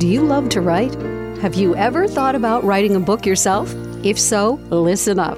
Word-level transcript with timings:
Do 0.00 0.06
you 0.08 0.22
love 0.22 0.48
to 0.50 0.62
write? 0.62 0.94
Have 1.42 1.56
you 1.56 1.76
ever 1.76 2.08
thought 2.08 2.34
about 2.34 2.64
writing 2.64 2.96
a 2.96 3.00
book 3.00 3.26
yourself? 3.26 3.70
If 4.02 4.18
so, 4.18 4.52
listen 4.70 5.18
up. 5.18 5.36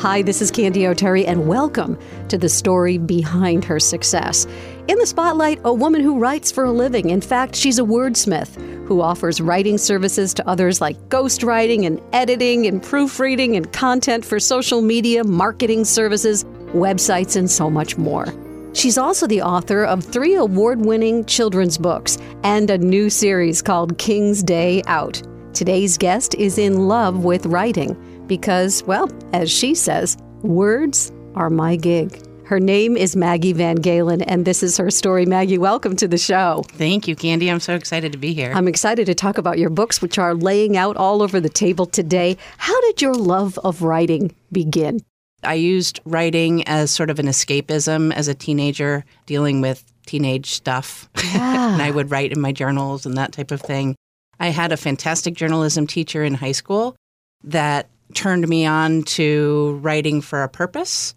Hi, 0.00 0.20
this 0.20 0.42
is 0.42 0.50
Candy 0.50 0.86
O'Terry, 0.86 1.24
and 1.24 1.48
welcome 1.48 1.98
to 2.28 2.36
the 2.36 2.50
story 2.50 2.98
behind 2.98 3.64
her 3.64 3.80
success. 3.80 4.46
In 4.86 4.98
the 4.98 5.06
spotlight, 5.06 5.60
a 5.64 5.72
woman 5.72 6.02
who 6.02 6.18
writes 6.18 6.52
for 6.52 6.64
a 6.64 6.72
living. 6.72 7.08
In 7.08 7.22
fact, 7.22 7.56
she's 7.56 7.78
a 7.78 7.84
wordsmith 7.84 8.54
who 8.86 9.00
offers 9.00 9.40
writing 9.40 9.78
services 9.78 10.34
to 10.34 10.46
others 10.46 10.82
like 10.82 10.98
ghostwriting 11.08 11.86
and 11.86 11.98
editing 12.12 12.66
and 12.66 12.82
proofreading 12.82 13.56
and 13.56 13.72
content 13.72 14.26
for 14.26 14.38
social 14.38 14.82
media, 14.82 15.24
marketing 15.24 15.86
services, 15.86 16.44
websites, 16.74 17.34
and 17.34 17.50
so 17.50 17.70
much 17.70 17.96
more. 17.96 18.26
She's 18.74 18.96
also 18.96 19.26
the 19.26 19.42
author 19.42 19.84
of 19.84 20.02
three 20.02 20.34
award 20.34 20.80
winning 20.80 21.24
children's 21.26 21.76
books 21.76 22.16
and 22.42 22.70
a 22.70 22.78
new 22.78 23.10
series 23.10 23.60
called 23.60 23.98
King's 23.98 24.42
Day 24.42 24.82
Out. 24.86 25.22
Today's 25.52 25.98
guest 25.98 26.34
is 26.36 26.56
in 26.56 26.88
love 26.88 27.22
with 27.22 27.44
writing 27.46 28.24
because, 28.26 28.82
well, 28.84 29.10
as 29.34 29.50
she 29.50 29.74
says, 29.74 30.16
words 30.40 31.12
are 31.34 31.50
my 31.50 31.76
gig. 31.76 32.26
Her 32.46 32.58
name 32.58 32.96
is 32.96 33.14
Maggie 33.14 33.52
Van 33.52 33.76
Galen, 33.76 34.22
and 34.22 34.44
this 34.44 34.62
is 34.62 34.76
her 34.78 34.90
story. 34.90 35.26
Maggie, 35.26 35.58
welcome 35.58 35.94
to 35.96 36.08
the 36.08 36.18
show. 36.18 36.64
Thank 36.68 37.06
you, 37.06 37.14
Candy. 37.14 37.50
I'm 37.50 37.60
so 37.60 37.74
excited 37.74 38.12
to 38.12 38.18
be 38.18 38.32
here. 38.32 38.52
I'm 38.54 38.68
excited 38.68 39.06
to 39.06 39.14
talk 39.14 39.38
about 39.38 39.58
your 39.58 39.70
books, 39.70 40.00
which 40.00 40.18
are 40.18 40.34
laying 40.34 40.76
out 40.76 40.96
all 40.96 41.22
over 41.22 41.40
the 41.40 41.48
table 41.48 41.86
today. 41.86 42.38
How 42.56 42.78
did 42.80 43.02
your 43.02 43.14
love 43.14 43.58
of 43.64 43.82
writing 43.82 44.34
begin? 44.50 45.00
I 45.42 45.54
used 45.54 46.00
writing 46.04 46.66
as 46.68 46.90
sort 46.90 47.10
of 47.10 47.18
an 47.18 47.26
escapism 47.26 48.12
as 48.12 48.28
a 48.28 48.34
teenager, 48.34 49.04
dealing 49.26 49.60
with 49.60 49.84
teenage 50.06 50.50
stuff. 50.50 51.08
Yeah. 51.16 51.72
and 51.74 51.82
I 51.82 51.90
would 51.90 52.10
write 52.10 52.32
in 52.32 52.40
my 52.40 52.52
journals 52.52 53.06
and 53.06 53.16
that 53.16 53.32
type 53.32 53.50
of 53.50 53.60
thing. 53.60 53.94
I 54.40 54.48
had 54.48 54.72
a 54.72 54.76
fantastic 54.76 55.34
journalism 55.34 55.86
teacher 55.86 56.24
in 56.24 56.34
high 56.34 56.52
school 56.52 56.96
that 57.44 57.88
turned 58.14 58.48
me 58.48 58.66
on 58.66 59.02
to 59.02 59.78
writing 59.82 60.20
for 60.20 60.42
a 60.42 60.48
purpose. 60.48 61.14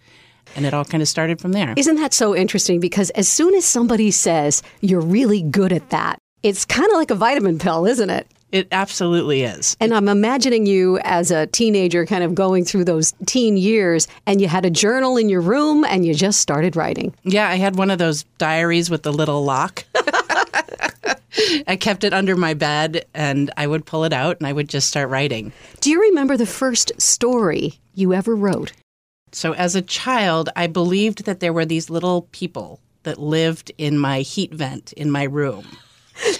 And 0.55 0.65
it 0.65 0.73
all 0.73 0.85
kind 0.85 1.01
of 1.01 1.09
started 1.09 1.41
from 1.41 1.51
there. 1.51 1.73
Isn't 1.75 1.97
that 1.97 2.13
so 2.13 2.35
interesting? 2.35 2.79
Because 2.79 3.09
as 3.11 3.27
soon 3.27 3.55
as 3.55 3.65
somebody 3.65 4.11
says 4.11 4.61
you're 4.81 5.01
really 5.01 5.41
good 5.41 5.73
at 5.73 5.89
that, 5.89 6.19
it's 6.43 6.65
kind 6.65 6.87
of 6.87 6.93
like 6.93 7.09
a 7.09 7.15
vitamin 7.15 7.57
pill, 7.57 7.85
isn't 7.85 8.09
it? 8.09 8.27
It 8.55 8.69
absolutely 8.71 9.43
is. 9.43 9.75
And 9.81 9.93
I'm 9.93 10.07
imagining 10.07 10.65
you 10.65 10.97
as 10.99 11.29
a 11.29 11.45
teenager 11.47 12.05
kind 12.05 12.23
of 12.23 12.33
going 12.33 12.63
through 12.63 12.85
those 12.85 13.13
teen 13.25 13.57
years 13.57 14.07
and 14.25 14.39
you 14.39 14.47
had 14.47 14.63
a 14.63 14.69
journal 14.69 15.17
in 15.17 15.27
your 15.27 15.41
room 15.41 15.83
and 15.83 16.05
you 16.05 16.13
just 16.13 16.39
started 16.39 16.77
writing. 16.77 17.13
Yeah, 17.23 17.49
I 17.49 17.55
had 17.55 17.75
one 17.75 17.91
of 17.91 17.97
those 17.97 18.23
diaries 18.37 18.89
with 18.89 19.03
the 19.03 19.11
little 19.11 19.43
lock. 19.43 19.83
I 21.67 21.75
kept 21.77 22.05
it 22.05 22.13
under 22.13 22.37
my 22.37 22.53
bed 22.53 23.03
and 23.13 23.51
I 23.57 23.67
would 23.67 23.85
pull 23.85 24.05
it 24.05 24.13
out 24.13 24.37
and 24.39 24.47
I 24.47 24.53
would 24.53 24.69
just 24.69 24.87
start 24.87 25.09
writing. 25.09 25.51
Do 25.81 25.89
you 25.89 25.99
remember 25.99 26.37
the 26.37 26.45
first 26.45 26.93
story 26.97 27.73
you 27.93 28.13
ever 28.13 28.37
wrote? 28.37 28.71
So, 29.33 29.51
as 29.51 29.75
a 29.75 29.81
child, 29.81 30.47
I 30.55 30.67
believed 30.67 31.25
that 31.25 31.41
there 31.41 31.51
were 31.51 31.65
these 31.65 31.89
little 31.89 32.21
people 32.31 32.79
that 33.03 33.19
lived 33.19 33.73
in 33.77 33.99
my 33.99 34.21
heat 34.21 34.53
vent 34.53 34.93
in 34.93 35.11
my 35.11 35.23
room. 35.23 35.65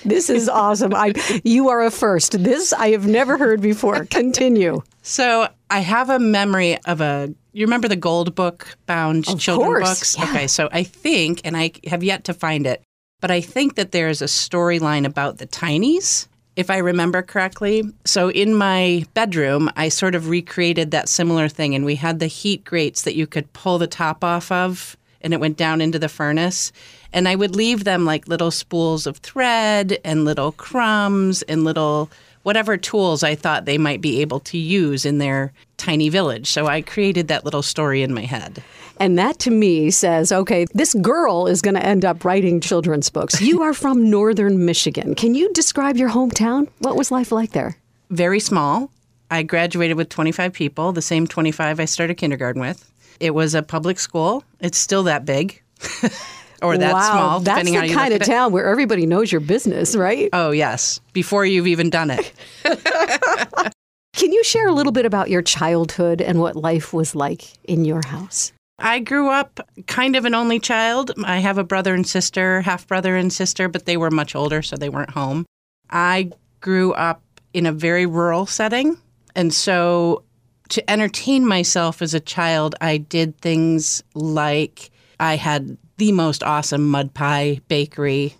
This 0.05 0.29
is 0.29 0.47
awesome. 0.47 0.93
I, 0.93 1.13
you 1.43 1.69
are 1.69 1.83
a 1.83 1.91
first. 1.91 2.43
This 2.43 2.71
I 2.73 2.89
have 2.91 3.07
never 3.07 3.37
heard 3.37 3.61
before. 3.61 4.05
Continue. 4.05 4.81
So, 5.01 5.47
I 5.69 5.79
have 5.79 6.09
a 6.09 6.19
memory 6.19 6.77
of 6.85 7.01
a. 7.01 7.33
You 7.53 7.65
remember 7.65 7.87
the 7.87 7.95
Gold 7.95 8.35
Book 8.35 8.77
bound 8.85 9.27
Of 9.27 9.39
children 9.39 9.67
course, 9.67 9.99
books? 9.99 10.17
yeah. 10.17 10.29
Okay, 10.29 10.47
so 10.47 10.69
I 10.71 10.83
think, 10.83 11.41
and 11.43 11.55
I 11.57 11.71
have 11.87 12.03
yet 12.03 12.25
to 12.25 12.33
find 12.33 12.67
it, 12.67 12.83
but 13.21 13.31
I 13.31 13.41
think 13.41 13.75
that 13.75 13.91
there's 13.91 14.21
a 14.21 14.25
storyline 14.25 15.05
about 15.05 15.37
the 15.37 15.47
Tinies, 15.47 16.27
if 16.55 16.69
I 16.69 16.77
remember 16.77 17.21
correctly. 17.21 17.83
So 18.05 18.29
in 18.29 18.53
my 18.55 19.05
bedroom, 19.13 19.69
I 19.75 19.89
sort 19.89 20.15
of 20.15 20.29
recreated 20.29 20.91
that 20.91 21.09
similar 21.09 21.47
thing, 21.49 21.75
and 21.75 21.85
we 21.85 21.95
had 21.95 22.19
the 22.19 22.27
heat 22.27 22.63
grates 22.65 23.03
that 23.03 23.15
you 23.15 23.25
could 23.27 23.51
pull 23.53 23.77
the 23.77 23.87
top 23.87 24.23
off 24.23 24.51
of, 24.51 24.95
and 25.21 25.33
it 25.33 25.39
went 25.39 25.57
down 25.57 25.81
into 25.81 25.99
the 25.99 26.09
furnace. 26.09 26.71
And 27.13 27.27
I 27.27 27.35
would 27.35 27.55
leave 27.55 27.83
them 27.83 28.05
like 28.05 28.27
little 28.27 28.51
spools 28.51 29.07
of 29.07 29.17
thread 29.17 29.97
and 30.03 30.25
little 30.25 30.51
crumbs 30.51 31.41
and 31.43 31.63
little 31.63 32.09
whatever 32.43 32.77
tools 32.77 33.23
I 33.23 33.33
thought 33.33 33.65
they 33.65 33.77
might 33.77 34.01
be 34.01 34.21
able 34.21 34.39
to 34.41 34.57
use 34.57 35.05
in 35.05 35.17
their 35.17 35.51
tiny 35.77 36.09
village. 36.09 36.47
So 36.51 36.67
I 36.67 36.81
created 36.81 37.27
that 37.27 37.43
little 37.43 37.63
story 37.63 38.03
in 38.03 38.13
my 38.13 38.21
head. 38.21 38.63
And 38.99 39.17
that 39.17 39.39
to 39.39 39.51
me 39.51 39.89
says, 39.89 40.31
okay, 40.31 40.65
this 40.73 40.93
girl 40.93 41.47
is 41.47 41.61
going 41.61 41.73
to 41.73 41.85
end 41.85 42.05
up 42.05 42.23
writing 42.23 42.61
children's 42.61 43.09
books. 43.09 43.41
You 43.41 43.63
are 43.63 43.73
from 43.73 44.09
northern 44.09 44.65
Michigan. 44.65 45.15
Can 45.15 45.33
you 45.35 45.51
describe 45.53 45.97
your 45.97 46.09
hometown? 46.09 46.69
What 46.79 46.95
was 46.95 47.11
life 47.11 47.31
like 47.31 47.51
there? 47.51 47.77
very 48.09 48.39
small. 48.39 48.91
I 49.31 49.43
graduated 49.43 49.97
with 49.97 50.09
25 50.09 50.53
people, 50.53 50.91
the 50.91 51.01
same 51.01 51.27
25 51.27 51.79
I 51.79 51.85
started 51.85 52.15
kindergarten 52.15 52.61
with. 52.61 52.89
It 53.19 53.33
was 53.33 53.55
a 53.55 53.63
public 53.63 53.99
school. 53.99 54.43
It's 54.59 54.77
still 54.77 55.03
that 55.03 55.25
big 55.25 55.61
or 56.61 56.77
that 56.77 56.93
wow, 56.93 57.11
small, 57.11 57.39
that's 57.39 57.57
depending 57.59 57.73
the 57.73 57.79
how 57.79 57.85
you 57.85 57.93
kind 57.93 58.13
of 58.13 58.21
town 58.23 58.51
where 58.51 58.65
everybody 58.65 59.05
knows 59.05 59.31
your 59.31 59.41
business, 59.41 59.95
right? 59.95 60.29
Oh, 60.33 60.51
yes, 60.51 60.99
before 61.13 61.45
you've 61.45 61.67
even 61.67 61.89
done 61.89 62.11
it. 62.11 62.33
Can 64.13 64.31
you 64.31 64.43
share 64.43 64.67
a 64.67 64.73
little 64.73 64.93
bit 64.93 65.05
about 65.05 65.29
your 65.29 65.41
childhood 65.41 66.21
and 66.21 66.39
what 66.39 66.55
life 66.55 66.93
was 66.93 67.15
like 67.15 67.57
in 67.65 67.85
your 67.85 68.01
house? 68.05 68.53
I 68.79 68.99
grew 68.99 69.29
up 69.29 69.59
kind 69.87 70.15
of 70.15 70.25
an 70.25 70.35
only 70.35 70.59
child. 70.59 71.11
I 71.23 71.37
have 71.39 71.57
a 71.57 71.63
brother 71.63 71.93
and 71.93 72.05
sister, 72.05 72.61
half 72.61 72.87
brother 72.87 73.15
and 73.15 73.31
sister, 73.31 73.69
but 73.69 73.85
they 73.85 73.97
were 73.97 74.11
much 74.11 74.35
older, 74.35 74.61
so 74.61 74.75
they 74.75 74.89
weren't 74.89 75.11
home. 75.11 75.45
I 75.89 76.31
grew 76.59 76.93
up 76.93 77.21
in 77.53 77.65
a 77.65 77.71
very 77.71 78.05
rural 78.05 78.45
setting. 78.45 78.97
And 79.35 79.53
so 79.53 80.23
to 80.69 80.89
entertain 80.89 81.45
myself 81.45 82.01
as 82.01 82.13
a 82.13 82.19
child, 82.19 82.75
I 82.81 82.97
did 82.97 83.37
things 83.39 84.03
like 84.13 84.91
I 85.19 85.35
had 85.35 85.77
the 85.97 86.11
most 86.11 86.43
awesome 86.43 86.89
mud 86.89 87.13
pie 87.13 87.61
bakery 87.67 88.35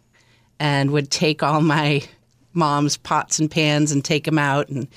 and 0.60 0.92
would 0.92 1.12
take 1.12 1.44
all 1.44 1.62
my 1.62 2.04
mom's 2.54 2.98
pots 2.98 3.40
and 3.40 3.50
pans 3.52 3.92
and 3.92 4.04
take 4.04 4.26
them 4.26 4.40
out. 4.40 4.70
And 4.70 4.88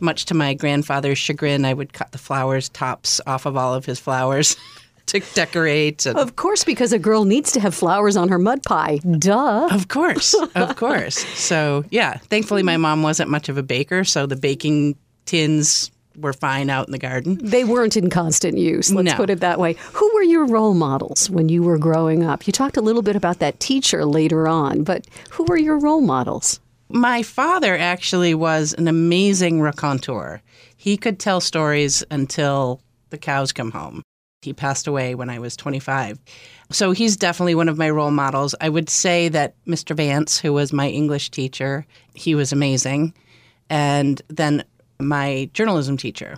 much 0.00 0.26
to 0.26 0.34
my 0.34 0.54
grandfather's 0.54 1.18
chagrin, 1.18 1.64
I 1.64 1.74
would 1.74 1.92
cut 1.92 2.12
the 2.12 2.18
flowers 2.18 2.68
tops 2.68 3.20
off 3.26 3.46
of 3.46 3.56
all 3.56 3.74
of 3.74 3.84
his 3.84 3.98
flowers 3.98 4.56
to 5.06 5.20
decorate. 5.34 6.06
And 6.06 6.18
Of 6.18 6.36
course, 6.36 6.64
because 6.64 6.92
a 6.92 6.98
girl 6.98 7.24
needs 7.24 7.52
to 7.52 7.60
have 7.60 7.74
flowers 7.74 8.16
on 8.16 8.28
her 8.28 8.38
mud 8.38 8.62
pie. 8.62 8.98
Duh. 9.18 9.68
of 9.70 9.88
course, 9.88 10.34
of 10.54 10.76
course. 10.76 11.18
So, 11.38 11.84
yeah, 11.90 12.18
thankfully, 12.18 12.62
my 12.62 12.76
mom 12.76 13.02
wasn't 13.02 13.30
much 13.30 13.48
of 13.48 13.58
a 13.58 13.62
baker, 13.62 14.04
so 14.04 14.26
the 14.26 14.36
baking 14.36 14.96
tins 15.24 15.90
were 16.18 16.32
fine 16.32 16.70
out 16.70 16.86
in 16.88 16.92
the 16.92 16.98
garden. 16.98 17.38
They 17.42 17.64
weren't 17.64 17.96
in 17.96 18.10
constant 18.10 18.58
use, 18.58 18.92
let's 18.92 19.10
No. 19.12 19.16
put 19.16 19.30
it 19.30 19.40
that 19.40 19.58
way. 19.58 19.76
Who 19.94 20.10
were 20.14 20.22
your 20.22 20.46
role 20.46 20.74
models 20.74 21.28
when 21.30 21.48
you 21.48 21.62
were 21.62 21.78
growing 21.78 22.24
up? 22.24 22.46
You 22.46 22.52
talked 22.52 22.76
a 22.76 22.80
little 22.82 23.02
bit 23.02 23.16
about 23.16 23.38
that 23.40 23.60
teacher 23.60 24.04
later 24.04 24.48
on, 24.48 24.82
but 24.82 25.06
who 25.30 25.44
were 25.44 25.58
your 25.58 25.78
role 25.78 26.00
models? 26.00 26.60
My 26.88 27.22
father 27.22 27.76
actually 27.76 28.34
was 28.34 28.72
an 28.74 28.88
amazing 28.88 29.60
raconteur. 29.60 30.40
He 30.76 30.96
could 30.96 31.18
tell 31.18 31.40
stories 31.40 32.04
until 32.10 32.80
the 33.10 33.18
cows 33.18 33.52
come 33.52 33.72
home. 33.72 34.02
He 34.42 34.52
passed 34.52 34.86
away 34.86 35.16
when 35.16 35.28
I 35.28 35.40
was 35.40 35.56
25. 35.56 36.18
So 36.70 36.92
he's 36.92 37.16
definitely 37.16 37.56
one 37.56 37.68
of 37.68 37.76
my 37.78 37.90
role 37.90 38.12
models. 38.12 38.54
I 38.60 38.68
would 38.68 38.88
say 38.88 39.28
that 39.30 39.54
Mr. 39.66 39.96
Vance, 39.96 40.38
who 40.38 40.52
was 40.52 40.72
my 40.72 40.88
English 40.88 41.30
teacher, 41.30 41.84
he 42.14 42.36
was 42.36 42.52
amazing. 42.52 43.12
And 43.68 44.22
then 44.28 44.62
my 44.98 45.50
journalism 45.52 45.96
teacher. 45.96 46.36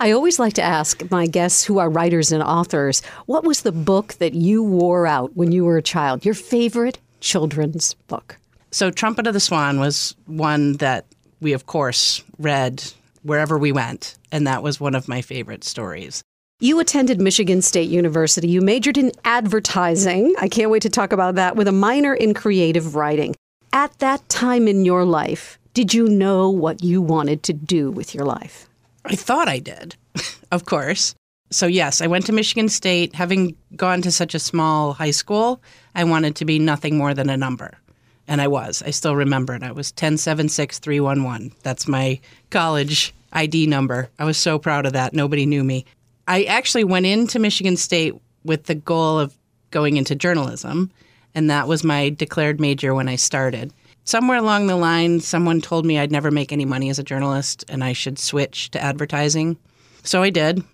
I 0.00 0.12
always 0.12 0.38
like 0.38 0.54
to 0.54 0.62
ask 0.62 1.10
my 1.10 1.26
guests 1.26 1.64
who 1.64 1.78
are 1.78 1.90
writers 1.90 2.30
and 2.30 2.42
authors, 2.42 3.02
what 3.26 3.44
was 3.44 3.62
the 3.62 3.72
book 3.72 4.14
that 4.14 4.34
you 4.34 4.62
wore 4.62 5.06
out 5.06 5.36
when 5.36 5.50
you 5.50 5.64
were 5.64 5.76
a 5.76 5.82
child? 5.82 6.24
Your 6.24 6.34
favorite 6.34 6.98
children's 7.20 7.94
book? 8.06 8.38
So 8.70 8.90
Trumpet 8.90 9.26
of 9.26 9.34
the 9.34 9.40
Swan 9.40 9.80
was 9.80 10.14
one 10.26 10.74
that 10.74 11.06
we, 11.40 11.52
of 11.52 11.66
course, 11.66 12.22
read 12.38 12.84
wherever 13.22 13.58
we 13.58 13.72
went. 13.72 14.14
And 14.30 14.46
that 14.46 14.62
was 14.62 14.78
one 14.78 14.94
of 14.94 15.08
my 15.08 15.20
favorite 15.20 15.64
stories. 15.64 16.22
You 16.60 16.80
attended 16.80 17.20
Michigan 17.20 17.62
State 17.62 17.88
University. 17.88 18.48
You 18.48 18.60
majored 18.60 18.98
in 18.98 19.12
advertising. 19.24 20.34
I 20.38 20.48
can't 20.48 20.70
wait 20.70 20.82
to 20.82 20.90
talk 20.90 21.12
about 21.12 21.36
that 21.36 21.56
with 21.56 21.68
a 21.68 21.72
minor 21.72 22.14
in 22.14 22.34
creative 22.34 22.94
writing. 22.94 23.34
At 23.72 23.98
that 23.98 24.28
time 24.28 24.66
in 24.66 24.84
your 24.84 25.04
life, 25.04 25.57
did 25.78 25.94
you 25.94 26.08
know 26.08 26.50
what 26.50 26.82
you 26.82 27.00
wanted 27.00 27.44
to 27.44 27.52
do 27.52 27.88
with 27.88 28.12
your 28.12 28.24
life? 28.24 28.68
I 29.04 29.14
thought 29.14 29.46
I 29.46 29.60
did, 29.60 29.94
of 30.50 30.64
course. 30.64 31.14
So, 31.52 31.68
yes, 31.68 32.00
I 32.00 32.08
went 32.08 32.26
to 32.26 32.32
Michigan 32.32 32.68
State. 32.68 33.14
Having 33.14 33.54
gone 33.76 34.02
to 34.02 34.10
such 34.10 34.34
a 34.34 34.40
small 34.40 34.92
high 34.92 35.12
school, 35.12 35.62
I 35.94 36.02
wanted 36.02 36.34
to 36.34 36.44
be 36.44 36.58
nothing 36.58 36.98
more 36.98 37.14
than 37.14 37.30
a 37.30 37.36
number. 37.36 37.78
And 38.26 38.40
I 38.40 38.48
was. 38.48 38.82
I 38.82 38.90
still 38.90 39.14
remember 39.14 39.54
it. 39.54 39.62
I 39.62 39.70
was 39.70 39.92
1076311. 39.92 41.52
That's 41.62 41.86
my 41.86 42.18
college 42.50 43.14
ID 43.32 43.68
number. 43.68 44.10
I 44.18 44.24
was 44.24 44.36
so 44.36 44.58
proud 44.58 44.84
of 44.84 44.94
that. 44.94 45.14
Nobody 45.14 45.46
knew 45.46 45.62
me. 45.62 45.84
I 46.26 46.42
actually 46.42 46.82
went 46.82 47.06
into 47.06 47.38
Michigan 47.38 47.76
State 47.76 48.16
with 48.42 48.64
the 48.64 48.74
goal 48.74 49.20
of 49.20 49.32
going 49.70 49.96
into 49.96 50.16
journalism, 50.16 50.90
and 51.36 51.48
that 51.50 51.68
was 51.68 51.84
my 51.84 52.08
declared 52.08 52.58
major 52.58 52.96
when 52.96 53.06
I 53.06 53.14
started. 53.14 53.72
Somewhere 54.08 54.38
along 54.38 54.68
the 54.68 54.76
line, 54.76 55.20
someone 55.20 55.60
told 55.60 55.84
me 55.84 55.98
I'd 55.98 56.10
never 56.10 56.30
make 56.30 56.50
any 56.50 56.64
money 56.64 56.88
as 56.88 56.98
a 56.98 57.02
journalist 57.02 57.62
and 57.68 57.84
I 57.84 57.92
should 57.92 58.18
switch 58.18 58.70
to 58.70 58.82
advertising. 58.82 59.58
So 60.02 60.22
I 60.22 60.30
did. 60.30 60.64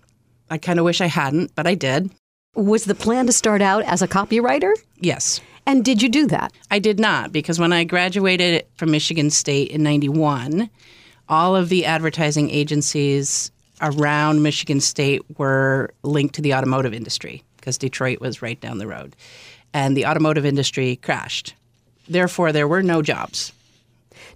I 0.49 0.57
kind 0.57 0.79
of 0.79 0.85
wish 0.85 1.01
I 1.01 1.07
hadn't, 1.07 1.53
but 1.53 1.67
I 1.67 1.75
did. 1.75 2.11
Was 2.55 2.85
the 2.85 2.95
plan 2.95 3.25
to 3.25 3.33
start 3.33 3.61
out 3.61 3.83
as 3.83 4.01
a 4.01 4.07
copywriter? 4.07 4.71
Yes. 5.01 5.41
And 5.65 5.83
did 5.83 6.01
you 6.01 6.07
do 6.07 6.27
that? 6.27 6.53
I 6.71 6.79
did 6.79 6.97
not 6.97 7.33
because 7.33 7.59
when 7.59 7.73
I 7.73 7.83
graduated 7.83 8.67
from 8.75 8.91
Michigan 8.91 9.29
State 9.29 9.69
in 9.69 9.83
91, 9.83 10.69
all 11.27 11.57
of 11.57 11.67
the 11.67 11.85
advertising 11.85 12.49
agencies 12.49 13.51
around 13.81 14.43
Michigan 14.43 14.79
State 14.79 15.23
were 15.37 15.93
linked 16.03 16.35
to 16.35 16.41
the 16.41 16.53
automotive 16.53 16.93
industry 16.93 17.43
because 17.57 17.77
Detroit 17.77 18.21
was 18.21 18.41
right 18.41 18.61
down 18.61 18.77
the 18.77 18.87
road. 18.87 19.13
And 19.73 19.97
the 19.97 20.05
automotive 20.05 20.45
industry 20.45 20.95
crashed. 20.95 21.53
Therefore, 22.07 22.51
there 22.51 22.67
were 22.67 22.83
no 22.83 23.01
jobs. 23.01 23.51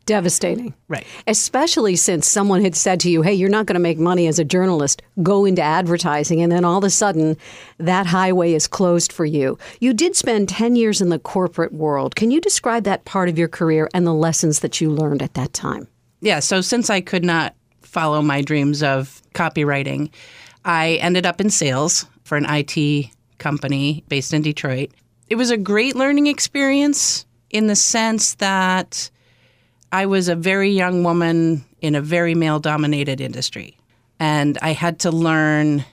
Devastating. 0.06 0.74
Right. 0.88 1.06
Especially 1.28 1.96
since 1.96 2.28
someone 2.28 2.64
had 2.64 2.76
said 2.76 3.00
to 3.02 3.12
you, 3.12 3.22
hey, 3.22 3.34
you're 3.34 3.48
not 3.48 3.68
going 3.68 3.76
to 3.76 3.80
make 3.80 4.00
money 4.00 4.26
as 4.26 4.40
a 4.40 4.44
journalist, 4.44 5.04
go 5.22 5.46
into 5.46 5.62
advertising. 5.62 6.42
And 6.42 6.52
then 6.52 6.66
all 6.66 6.80
of 6.80 6.84
a 6.84 6.90
sudden, 6.90 7.38
that 7.78 8.08
highway 8.08 8.54
is 8.54 8.68
closed 8.68 9.12
for 9.12 9.26
you. 9.26 9.60
You 9.80 9.94
did 9.94 10.16
spend 10.16 10.50
10 10.50 10.76
years 10.76 11.00
in 11.00 11.10
the 11.10 11.20
corporate 11.20 11.74
world. 11.74 12.16
Can 12.16 12.32
you 12.32 12.42
describe 12.42 12.86
that 12.86 13.06
part 13.06 13.30
of 13.30 13.38
your 13.38 13.48
career 13.48 13.88
and 13.94 14.08
the 14.08 14.14
lessons 14.14 14.62
that 14.62 14.82
you 14.82 14.90
learned 14.90 15.22
at 15.22 15.36
that 15.36 15.54
time? 15.54 15.88
Yeah. 16.22 16.40
So, 16.40 16.62
since 16.62 16.90
I 16.90 17.02
could 17.02 17.24
not 17.24 17.56
follow 17.82 18.22
my 18.22 18.42
dreams 18.42 18.82
of 18.82 19.22
copywriting, 19.36 20.10
I 20.66 20.94
ended 21.02 21.26
up 21.26 21.40
in 21.40 21.50
sales 21.52 22.08
for 22.24 22.36
an 22.36 22.46
IT 22.50 23.12
company 23.38 24.04
based 24.10 24.34
in 24.34 24.42
Detroit. 24.42 24.90
It 25.30 25.36
was 25.36 25.52
a 25.52 25.58
great 25.58 25.96
learning 25.96 26.28
experience 26.28 27.26
in 27.50 27.68
the 27.68 27.76
sense 27.76 28.36
that 28.36 29.10
I 29.92 30.06
was 30.06 30.28
a 30.28 30.36
very 30.36 30.70
young 30.70 31.04
woman 31.04 31.66
in 31.82 31.96
a 31.96 32.02
very 32.02 32.36
male 32.36 32.60
dominated 32.60 33.22
industry. 33.22 33.78
And 34.20 34.58
I 34.62 34.74
had 34.74 35.00
to 35.00 35.12
learn 35.12 35.86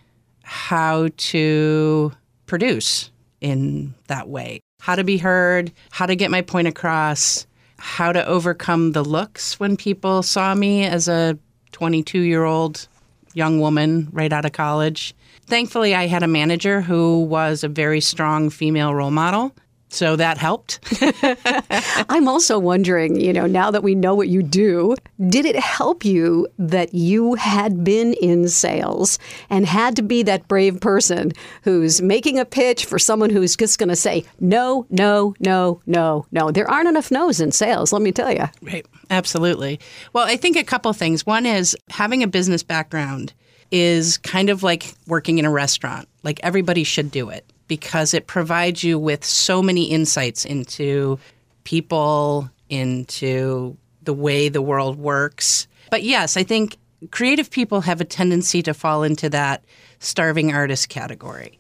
how 0.43 1.09
to 1.17 2.13
produce 2.47 3.11
in 3.41 3.95
that 4.09 4.29
way, 4.29 4.61
how 4.81 4.97
to 4.97 5.05
be 5.05 5.19
heard, 5.19 5.73
how 5.91 6.07
to 6.07 6.17
get 6.17 6.31
my 6.31 6.43
point 6.43 6.69
across, 6.69 7.47
how 7.79 8.13
to 8.13 8.25
overcome 8.27 8.93
the 8.93 9.05
looks 9.05 9.59
when 9.61 9.77
people 9.77 10.23
saw 10.23 10.55
me 10.55 10.85
as 10.85 11.09
a 11.09 11.39
22 11.73 12.21
year 12.21 12.45
old 12.45 12.89
young 13.35 13.61
woman 13.61 14.09
right 14.13 14.33
out 14.33 14.45
of 14.45 14.53
college. 14.53 15.15
Thankfully, 15.47 15.95
I 15.95 16.07
had 16.07 16.23
a 16.23 16.29
manager 16.29 16.81
who 16.81 17.23
was 17.25 17.63
a 17.63 17.69
very 17.69 18.01
strong 18.01 18.51
female 18.51 18.95
role 18.95 19.11
model 19.11 19.55
so 19.89 20.17
that 20.17 20.37
helped. 20.37 20.81
I'm 22.11 22.29
also 22.29 22.59
wondering, 22.59 23.21
you 23.21 23.33
know, 23.33 23.47
now 23.47 23.71
that 23.71 23.83
we 23.83 23.95
know 23.95 24.15
what 24.15 24.29
you 24.29 24.43
do, 24.43 24.97
did 25.29 25.45
it 25.45 25.57
help 25.57 26.05
you 26.05 26.49
that 26.59 26.93
you 26.93 27.35
had 27.35 27.85
been 27.85 28.15
in 28.15 28.49
sales 28.49 29.19
and 29.49 29.65
had 29.65 29.97
to 29.97 30.03
be 30.03 30.23
that 30.25 30.49
brave 30.49 30.81
person 30.81 31.33
who's 31.63 32.03
making 32.03 32.39
a 32.39 32.45
pitch 32.45 32.85
for 32.85 32.99
someone 32.99 33.31
who's 33.31 33.57
just 33.57 33.79
going 33.79 33.89
to 33.89 33.97
say, 33.97 34.25
no, 34.41 34.87
no, 34.91 35.35
no, 35.39 35.81
no, 35.87 36.27
no? 36.33 36.51
There 36.51 36.71
aren't 36.71 36.89
enough 36.89 37.11
no's 37.11 37.41
in 37.41 37.53
sales, 37.53 37.93
let 37.93 38.03
me 38.03 38.13
tell 38.13 38.33
you. 38.33 38.45
Right. 38.63 38.87
Absolutely. 39.11 39.79
Well, 40.13 40.27
I 40.27 40.37
think 40.37 40.57
a 40.57 40.65
couple 40.65 40.93
things. 40.93 41.25
One 41.25 41.47
is 41.47 41.77
having 41.91 42.23
a 42.23 42.29
business 42.29 42.63
background 42.63 43.33
is 43.71 44.19
kind 44.19 44.51
of 44.51 44.63
like 44.63 44.95
working 45.07 45.39
in 45.39 45.45
a 45.45 45.51
restaurant. 45.51 46.09
Like 46.23 46.41
everybody 46.43 46.85
should 46.85 47.11
do 47.11 47.31
it 47.31 47.51
because 47.69 48.15
it 48.15 48.27
provides 48.27 48.83
you 48.85 48.99
with 48.99 49.25
so 49.25 49.63
many 49.63 49.85
insights 49.85 50.45
into 50.45 51.19
people, 51.65 52.51
into 52.69 53.77
the 54.03 54.13
way 54.13 54.49
the 54.49 54.63
world 54.63 54.97
works. 54.97 55.67
But 55.91 56.03
yes, 56.03 56.37
I 56.37 56.43
think 56.43 56.77
creative 57.11 57.51
people 57.51 57.81
have 57.83 58.01
a 58.01 58.05
tendency 58.05 58.63
to 58.63 58.75
fall 58.75 59.03
into 59.03 59.29
that 59.31 59.65
starving 59.99 60.53
artist 60.53 60.89
category. 60.89 61.59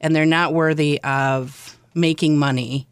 And 0.00 0.14
they're 0.14 0.26
not 0.26 0.52
worthy 0.52 1.00
of 1.02 1.78
making 1.94 2.36
money, 2.38 2.86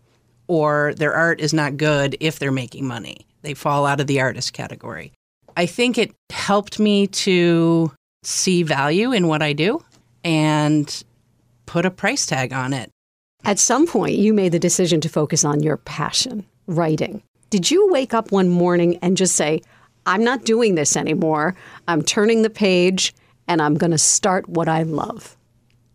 or 0.46 0.94
their 0.96 1.12
art 1.12 1.40
is 1.40 1.52
not 1.52 1.76
good 1.76 2.16
if 2.20 2.38
they're 2.38 2.52
making 2.52 2.86
money. 2.86 3.26
They 3.42 3.54
fall 3.54 3.84
out 3.84 4.00
of 4.00 4.06
the 4.06 4.20
artist 4.20 4.52
category. 4.52 5.12
I 5.56 5.66
think 5.66 5.98
it 5.98 6.14
helped 6.30 6.78
me 6.78 7.08
to 7.08 7.92
see 8.22 8.62
value 8.62 9.12
in 9.12 9.26
what 9.26 9.42
I 9.42 9.52
do 9.52 9.84
and 10.24 11.04
put 11.72 11.86
a 11.86 11.90
price 11.90 12.26
tag 12.26 12.52
on 12.52 12.74
it. 12.74 12.90
At 13.46 13.58
some 13.58 13.86
point, 13.86 14.16
you 14.16 14.34
made 14.34 14.52
the 14.52 14.58
decision 14.58 15.00
to 15.00 15.08
focus 15.08 15.42
on 15.42 15.62
your 15.62 15.78
passion, 15.78 16.44
writing. 16.66 17.22
Did 17.48 17.70
you 17.70 17.90
wake 17.90 18.12
up 18.12 18.30
one 18.30 18.50
morning 18.50 18.98
and 19.00 19.16
just 19.16 19.36
say, 19.36 19.62
I'm 20.04 20.22
not 20.22 20.44
doing 20.44 20.74
this 20.74 20.98
anymore. 20.98 21.54
I'm 21.88 22.02
turning 22.02 22.42
the 22.42 22.50
page 22.50 23.14
and 23.48 23.62
I'm 23.62 23.76
going 23.76 23.90
to 23.90 23.96
start 23.96 24.50
what 24.50 24.68
I 24.68 24.82
love? 24.82 25.34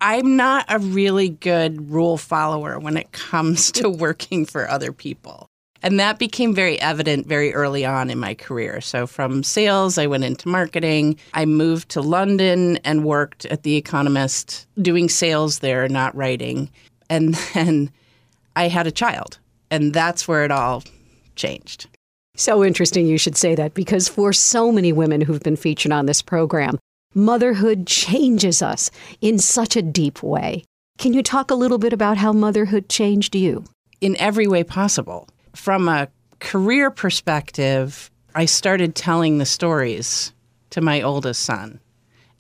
I'm 0.02 0.36
not 0.36 0.66
a 0.68 0.80
really 0.80 1.30
good 1.30 1.92
rule 1.92 2.18
follower 2.18 2.80
when 2.80 2.98
it 2.98 3.12
comes 3.12 3.72
to 3.74 3.88
working 3.88 4.48
for 4.48 4.68
other 4.68 4.92
people. 4.92 5.47
And 5.84 6.00
that 6.00 6.20
became 6.20 6.54
very 6.54 6.80
evident 6.82 7.28
very 7.28 7.54
early 7.54 7.86
on 7.86 8.10
in 8.10 8.20
my 8.20 8.34
career. 8.34 8.82
So, 8.82 9.08
from 9.08 9.44
sales, 9.44 9.98
I 9.98 10.08
went 10.08 10.24
into 10.24 10.48
marketing. 10.48 11.18
I 11.34 11.46
moved 11.46 11.90
to 11.90 12.02
London 12.02 12.78
and 12.78 13.06
worked 13.06 13.46
at 13.46 13.64
The 13.64 13.76
Economist, 13.76 14.68
doing 14.82 15.10
sales 15.10 15.60
there, 15.60 15.88
not 15.88 16.16
writing. 16.16 16.70
And 17.10 17.36
then 17.54 17.92
I 18.56 18.68
had 18.68 18.88
a 18.88 18.92
child. 18.92 19.38
And 19.70 19.94
that's 19.94 20.28
where 20.28 20.46
it 20.46 20.52
all 20.52 20.84
changed. 21.36 21.88
So 22.36 22.64
interesting 22.64 23.08
you 23.08 23.18
should 23.18 23.36
say 23.36 23.56
that 23.56 23.74
because 23.74 24.08
for 24.08 24.32
so 24.32 24.72
many 24.72 24.94
women 24.94 25.22
who've 25.22 25.42
been 25.42 25.56
featured 25.56 25.92
on 25.92 26.06
this 26.06 26.22
program, 26.22 26.78
motherhood 27.14 27.88
changes 27.88 28.62
us 28.62 28.92
in 29.22 29.40
such 29.40 29.76
a 29.76 29.82
deep 29.82 30.22
way. 30.22 30.64
Can 30.98 31.14
you 31.14 31.24
talk 31.24 31.52
a 31.52 31.56
little 31.56 31.78
bit 31.78 31.94
about 31.94 32.18
how 32.18 32.32
motherhood 32.32 32.90
changed 32.90 33.36
you? 33.36 33.66
In 34.02 34.16
every 34.18 34.46
way 34.46 34.64
possible 34.64 35.28
from 35.58 35.90
a 35.90 36.08
career 36.40 36.92
perspective, 36.92 38.12
I 38.36 38.46
started 38.46 38.96
telling 38.96 39.38
the 39.38 39.46
stories 39.46 40.32
to 40.70 40.82
my 40.82 41.02
oldest 41.02 41.42
son. 41.42 41.80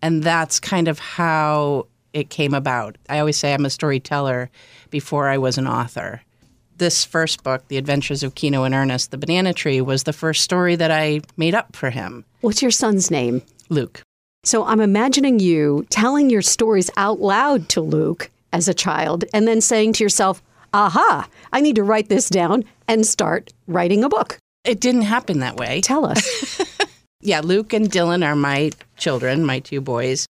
And 0.01 0.23
that's 0.23 0.59
kind 0.59 0.87
of 0.87 0.99
how 0.99 1.87
it 2.13 2.29
came 2.29 2.53
about. 2.53 2.97
I 3.09 3.19
always 3.19 3.37
say 3.37 3.53
I'm 3.53 3.65
a 3.65 3.69
storyteller 3.69 4.49
before 4.91 5.27
I 5.27 5.37
was 5.39 5.57
an 5.57 5.67
author. 5.67 6.21
This 6.77 7.03
first 7.03 7.43
book, 7.43 7.67
The 7.67 7.77
Adventures 7.77 8.21
of 8.21 8.35
Keeno 8.35 8.65
and 8.65 8.75
Ernest, 8.75 9.09
The 9.09 9.17
Banana 9.17 9.53
Tree, 9.53 9.81
was 9.81 10.03
the 10.03 10.13
first 10.13 10.43
story 10.43 10.75
that 10.75 10.91
I 10.91 11.21
made 11.35 11.55
up 11.55 11.75
for 11.75 11.89
him. 11.89 12.23
What's 12.41 12.61
your 12.61 12.71
son's 12.71 13.09
name? 13.09 13.41
Luke. 13.69 14.03
So 14.43 14.63
I'm 14.63 14.79
imagining 14.79 15.39
you 15.39 15.85
telling 15.89 16.29
your 16.29 16.43
stories 16.43 16.91
out 16.95 17.19
loud 17.19 17.67
to 17.69 17.81
Luke 17.81 18.29
as 18.53 18.67
a 18.67 18.73
child 18.73 19.25
and 19.33 19.47
then 19.47 19.59
saying 19.59 19.93
to 19.93 20.03
yourself, 20.03 20.41
aha, 20.73 21.27
I 21.51 21.61
need 21.61 21.75
to 21.75 21.83
write 21.83 22.09
this 22.09 22.29
down 22.29 22.63
and 22.87 23.05
start 23.05 23.53
writing 23.67 24.03
a 24.03 24.09
book. 24.09 24.37
It 24.63 24.79
didn't 24.79 25.03
happen 25.03 25.39
that 25.39 25.55
way. 25.55 25.81
Tell 25.81 26.05
us. 26.05 26.61
yeah, 27.21 27.39
Luke 27.39 27.73
and 27.73 27.89
Dylan 27.89 28.25
are 28.25 28.35
my 28.35 28.71
children, 28.97 29.45
my 29.45 29.59
two 29.59 29.81
boys. 29.81 30.27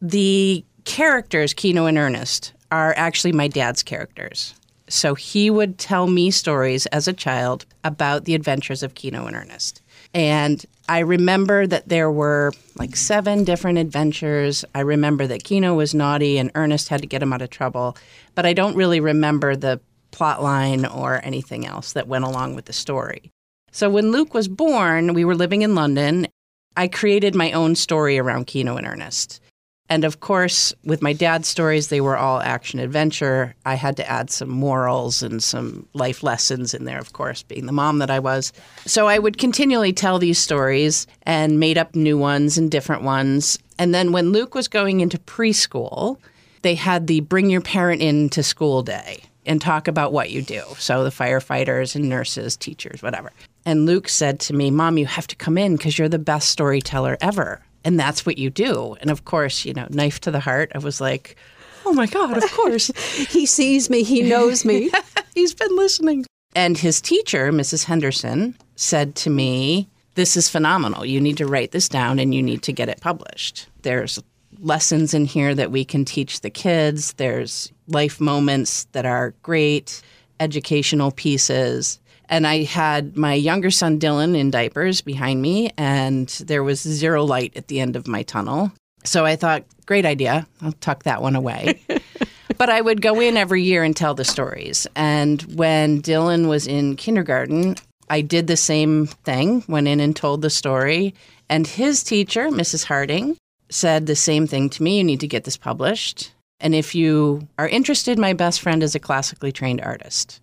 The 0.00 0.64
characters, 0.84 1.52
Keeno 1.52 1.88
and 1.88 1.98
Ernest, 1.98 2.52
are 2.70 2.94
actually 2.96 3.32
my 3.32 3.48
dad's 3.48 3.82
characters. 3.82 4.54
So 4.88 5.14
he 5.14 5.50
would 5.50 5.78
tell 5.78 6.06
me 6.06 6.30
stories 6.30 6.86
as 6.86 7.08
a 7.08 7.12
child 7.12 7.66
about 7.82 8.24
the 8.24 8.34
adventures 8.34 8.82
of 8.82 8.94
Keeno 8.94 9.26
and 9.26 9.36
Ernest. 9.36 9.81
And 10.14 10.64
I 10.88 11.00
remember 11.00 11.66
that 11.66 11.88
there 11.88 12.10
were 12.10 12.52
like 12.76 12.96
seven 12.96 13.44
different 13.44 13.78
adventures. 13.78 14.64
I 14.74 14.80
remember 14.80 15.26
that 15.26 15.44
Keeno 15.44 15.76
was 15.76 15.94
naughty 15.94 16.38
and 16.38 16.50
Ernest 16.54 16.88
had 16.88 17.00
to 17.00 17.06
get 17.06 17.22
him 17.22 17.32
out 17.32 17.42
of 17.42 17.50
trouble. 17.50 17.96
But 18.34 18.46
I 18.46 18.52
don't 18.52 18.76
really 18.76 19.00
remember 19.00 19.56
the 19.56 19.80
plot 20.10 20.42
line 20.42 20.84
or 20.84 21.24
anything 21.24 21.66
else 21.66 21.94
that 21.94 22.08
went 22.08 22.24
along 22.24 22.54
with 22.54 22.66
the 22.66 22.72
story. 22.72 23.30
So 23.70 23.88
when 23.88 24.12
Luke 24.12 24.34
was 24.34 24.48
born, 24.48 25.14
we 25.14 25.24
were 25.24 25.34
living 25.34 25.62
in 25.62 25.74
London. 25.74 26.28
I 26.76 26.88
created 26.88 27.34
my 27.34 27.52
own 27.52 27.74
story 27.74 28.18
around 28.18 28.46
Keeno 28.46 28.76
and 28.76 28.86
Ernest. 28.86 29.40
And 29.88 30.04
of 30.04 30.20
course, 30.20 30.72
with 30.84 31.02
my 31.02 31.12
dad's 31.12 31.48
stories, 31.48 31.88
they 31.88 32.00
were 32.00 32.16
all 32.16 32.40
action 32.40 32.80
adventure. 32.80 33.54
I 33.66 33.74
had 33.74 33.96
to 33.98 34.08
add 34.10 34.30
some 34.30 34.48
morals 34.48 35.22
and 35.22 35.42
some 35.42 35.86
life 35.92 36.22
lessons 36.22 36.72
in 36.72 36.84
there, 36.84 36.98
of 36.98 37.12
course, 37.12 37.42
being 37.42 37.66
the 37.66 37.72
mom 37.72 37.98
that 37.98 38.10
I 38.10 38.18
was. 38.18 38.52
So 38.86 39.06
I 39.06 39.18
would 39.18 39.36
continually 39.36 39.92
tell 39.92 40.18
these 40.18 40.38
stories 40.38 41.06
and 41.24 41.60
made 41.60 41.76
up 41.76 41.94
new 41.94 42.16
ones 42.16 42.56
and 42.56 42.70
different 42.70 43.02
ones. 43.02 43.58
And 43.78 43.94
then 43.94 44.12
when 44.12 44.32
Luke 44.32 44.54
was 44.54 44.66
going 44.66 45.00
into 45.00 45.18
preschool, 45.18 46.16
they 46.62 46.74
had 46.74 47.06
the 47.06 47.20
bring 47.20 47.50
your 47.50 47.60
parent 47.60 48.00
into 48.00 48.42
school 48.42 48.82
day 48.82 49.24
and 49.44 49.60
talk 49.60 49.88
about 49.88 50.12
what 50.12 50.30
you 50.30 50.40
do. 50.40 50.62
So 50.78 51.04
the 51.04 51.10
firefighters 51.10 51.94
and 51.96 52.08
nurses, 52.08 52.56
teachers, 52.56 53.02
whatever. 53.02 53.32
And 53.66 53.86
Luke 53.86 54.08
said 54.08 54.40
to 54.40 54.54
me, 54.54 54.70
Mom, 54.70 54.98
you 54.98 55.06
have 55.06 55.26
to 55.26 55.36
come 55.36 55.58
in 55.58 55.76
because 55.76 55.98
you're 55.98 56.08
the 56.08 56.18
best 56.18 56.48
storyteller 56.48 57.18
ever. 57.20 57.60
And 57.84 57.98
that's 57.98 58.24
what 58.24 58.38
you 58.38 58.50
do. 58.50 58.96
And 59.00 59.10
of 59.10 59.24
course, 59.24 59.64
you 59.64 59.74
know, 59.74 59.86
knife 59.90 60.20
to 60.20 60.30
the 60.30 60.40
heart, 60.40 60.72
I 60.74 60.78
was 60.78 61.00
like, 61.00 61.36
oh 61.84 61.92
my 61.92 62.06
God, 62.06 62.36
of 62.36 62.52
course. 62.52 62.86
he 63.30 63.46
sees 63.46 63.90
me, 63.90 64.02
he 64.02 64.22
knows 64.22 64.64
me. 64.64 64.90
He's 65.34 65.54
been 65.54 65.74
listening. 65.76 66.26
And 66.54 66.76
his 66.76 67.00
teacher, 67.00 67.50
Mrs. 67.50 67.84
Henderson, 67.84 68.56
said 68.76 69.14
to 69.16 69.30
me, 69.30 69.88
This 70.14 70.36
is 70.36 70.48
phenomenal. 70.48 71.06
You 71.06 71.20
need 71.20 71.38
to 71.38 71.46
write 71.46 71.72
this 71.72 71.88
down 71.88 72.18
and 72.18 72.34
you 72.34 72.42
need 72.42 72.62
to 72.64 72.72
get 72.72 72.88
it 72.88 73.00
published. 73.00 73.68
There's 73.82 74.22
lessons 74.58 75.14
in 75.14 75.24
here 75.24 75.54
that 75.54 75.70
we 75.70 75.84
can 75.84 76.04
teach 76.04 76.40
the 76.40 76.50
kids, 76.50 77.14
there's 77.14 77.72
life 77.88 78.20
moments 78.20 78.84
that 78.92 79.06
are 79.06 79.34
great, 79.42 80.02
educational 80.40 81.10
pieces. 81.10 81.98
And 82.32 82.46
I 82.46 82.62
had 82.62 83.14
my 83.14 83.34
younger 83.34 83.70
son 83.70 84.00
Dylan 84.00 84.34
in 84.34 84.50
diapers 84.50 85.02
behind 85.02 85.42
me, 85.42 85.70
and 85.76 86.28
there 86.46 86.64
was 86.64 86.80
zero 86.80 87.24
light 87.24 87.52
at 87.56 87.68
the 87.68 87.78
end 87.78 87.94
of 87.94 88.08
my 88.08 88.22
tunnel. 88.22 88.72
So 89.04 89.26
I 89.26 89.36
thought, 89.36 89.64
great 89.84 90.06
idea. 90.06 90.46
I'll 90.62 90.72
tuck 90.72 91.02
that 91.02 91.20
one 91.20 91.36
away. 91.36 91.78
but 92.56 92.70
I 92.70 92.80
would 92.80 93.02
go 93.02 93.20
in 93.20 93.36
every 93.36 93.62
year 93.62 93.84
and 93.84 93.94
tell 93.94 94.14
the 94.14 94.24
stories. 94.24 94.86
And 94.96 95.42
when 95.56 96.00
Dylan 96.00 96.48
was 96.48 96.66
in 96.66 96.96
kindergarten, 96.96 97.76
I 98.08 98.22
did 98.22 98.46
the 98.46 98.56
same 98.56 99.08
thing, 99.08 99.62
went 99.68 99.86
in 99.86 100.00
and 100.00 100.16
told 100.16 100.40
the 100.40 100.48
story. 100.48 101.14
And 101.50 101.66
his 101.66 102.02
teacher, 102.02 102.48
Mrs. 102.48 102.84
Harding, 102.84 103.36
said 103.68 104.06
the 104.06 104.16
same 104.16 104.46
thing 104.46 104.70
to 104.70 104.82
me 104.82 104.96
you 104.96 105.04
need 105.04 105.20
to 105.20 105.28
get 105.28 105.44
this 105.44 105.58
published. 105.58 106.32
And 106.60 106.74
if 106.74 106.94
you 106.94 107.46
are 107.58 107.68
interested, 107.68 108.18
my 108.18 108.32
best 108.32 108.62
friend 108.62 108.82
is 108.82 108.94
a 108.94 108.98
classically 108.98 109.52
trained 109.52 109.82
artist. 109.82 110.40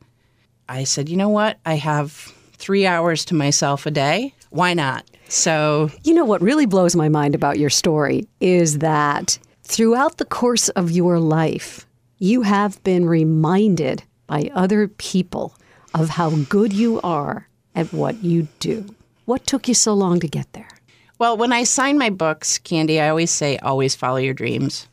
I 0.69 0.83
said, 0.83 1.09
you 1.09 1.17
know 1.17 1.29
what? 1.29 1.59
I 1.65 1.75
have 1.75 2.11
three 2.53 2.85
hours 2.85 3.25
to 3.25 3.35
myself 3.35 3.85
a 3.85 3.91
day. 3.91 4.35
Why 4.51 4.73
not? 4.75 5.03
So, 5.27 5.89
you 6.03 6.13
know 6.13 6.25
what 6.25 6.41
really 6.41 6.65
blows 6.65 6.95
my 6.95 7.09
mind 7.09 7.35
about 7.35 7.59
your 7.59 7.69
story 7.69 8.27
is 8.39 8.79
that 8.79 9.39
throughout 9.63 10.17
the 10.17 10.25
course 10.25 10.69
of 10.69 10.91
your 10.91 11.19
life, 11.19 11.85
you 12.19 12.43
have 12.43 12.81
been 12.83 13.05
reminded 13.05 14.03
by 14.27 14.51
other 14.53 14.87
people 14.87 15.55
of 15.95 16.09
how 16.09 16.29
good 16.49 16.71
you 16.71 17.01
are 17.01 17.47
at 17.75 17.91
what 17.91 18.23
you 18.23 18.47
do. 18.59 18.95
What 19.25 19.47
took 19.47 19.67
you 19.67 19.73
so 19.73 19.93
long 19.93 20.19
to 20.19 20.27
get 20.27 20.51
there? 20.53 20.69
Well, 21.17 21.35
when 21.35 21.51
I 21.51 21.63
sign 21.63 21.97
my 21.97 22.09
books, 22.09 22.59
Candy, 22.59 22.99
I 22.99 23.09
always 23.09 23.31
say, 23.31 23.57
always 23.57 23.95
follow 23.95 24.17
your 24.17 24.33
dreams. 24.33 24.87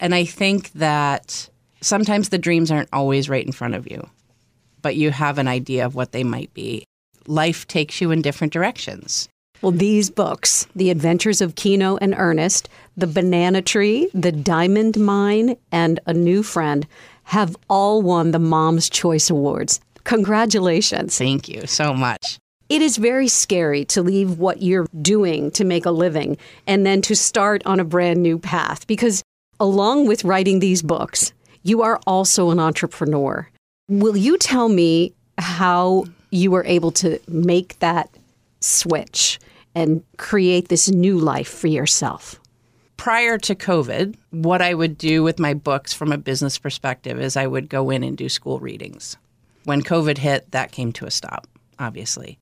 And 0.00 0.14
I 0.14 0.24
think 0.24 0.72
that 0.72 1.48
sometimes 1.80 2.28
the 2.28 2.38
dreams 2.38 2.70
aren't 2.70 2.88
always 2.92 3.28
right 3.28 3.44
in 3.44 3.52
front 3.52 3.74
of 3.74 3.90
you, 3.90 4.08
but 4.88 4.96
you 4.96 5.10
have 5.10 5.36
an 5.36 5.46
idea 5.46 5.84
of 5.84 5.94
what 5.94 6.12
they 6.12 6.24
might 6.24 6.54
be. 6.54 6.82
Life 7.26 7.66
takes 7.66 8.00
you 8.00 8.10
in 8.10 8.22
different 8.22 8.54
directions. 8.54 9.28
Well, 9.60 9.70
these 9.70 10.08
books, 10.08 10.66
The 10.74 10.88
Adventures 10.88 11.42
of 11.42 11.56
Keeno 11.56 11.98
and 12.00 12.14
Ernest, 12.16 12.70
The 12.96 13.06
Banana 13.06 13.60
Tree, 13.60 14.08
The 14.14 14.32
Diamond 14.32 14.96
Mine, 14.96 15.58
and 15.70 16.00
A 16.06 16.14
New 16.14 16.42
Friend, 16.42 16.86
have 17.24 17.54
all 17.68 18.00
won 18.00 18.30
the 18.30 18.38
Mom's 18.38 18.88
Choice 18.88 19.28
Awards. 19.28 19.78
Congratulations. 20.04 21.18
Thank 21.18 21.50
you 21.50 21.66
so 21.66 21.92
much. 21.92 22.38
It 22.70 22.80
is 22.80 22.96
very 22.96 23.28
scary 23.28 23.84
to 23.92 24.00
leave 24.00 24.38
what 24.38 24.62
you're 24.62 24.88
doing 25.02 25.50
to 25.50 25.64
make 25.64 25.84
a 25.84 25.90
living 25.90 26.38
and 26.66 26.86
then 26.86 27.02
to 27.02 27.14
start 27.14 27.60
on 27.66 27.78
a 27.78 27.84
brand 27.84 28.22
new 28.22 28.38
path 28.38 28.86
because, 28.86 29.22
along 29.60 30.06
with 30.06 30.24
writing 30.24 30.60
these 30.60 30.80
books, 30.80 31.34
you 31.62 31.82
are 31.82 32.00
also 32.06 32.48
an 32.48 32.58
entrepreneur. 32.58 33.50
Will 33.88 34.18
you 34.18 34.36
tell 34.36 34.68
me 34.68 35.14
how 35.38 36.04
you 36.30 36.50
were 36.50 36.64
able 36.66 36.90
to 36.90 37.18
make 37.26 37.78
that 37.78 38.10
switch 38.60 39.38
and 39.74 40.02
create 40.18 40.68
this 40.68 40.90
new 40.90 41.18
life 41.18 41.48
for 41.48 41.68
yourself? 41.68 42.38
Prior 42.98 43.38
to 43.38 43.54
COVID, 43.54 44.14
what 44.30 44.60
I 44.60 44.74
would 44.74 44.98
do 44.98 45.22
with 45.22 45.38
my 45.38 45.54
books 45.54 45.94
from 45.94 46.12
a 46.12 46.18
business 46.18 46.58
perspective 46.58 47.18
is 47.18 47.34
I 47.34 47.46
would 47.46 47.70
go 47.70 47.88
in 47.88 48.02
and 48.02 48.14
do 48.14 48.28
school 48.28 48.60
readings. 48.60 49.16
When 49.64 49.82
COVID 49.82 50.18
hit, 50.18 50.50
that 50.50 50.70
came 50.70 50.92
to 50.94 51.06
a 51.06 51.10
stop, 51.10 51.46
obviously. 51.78 52.38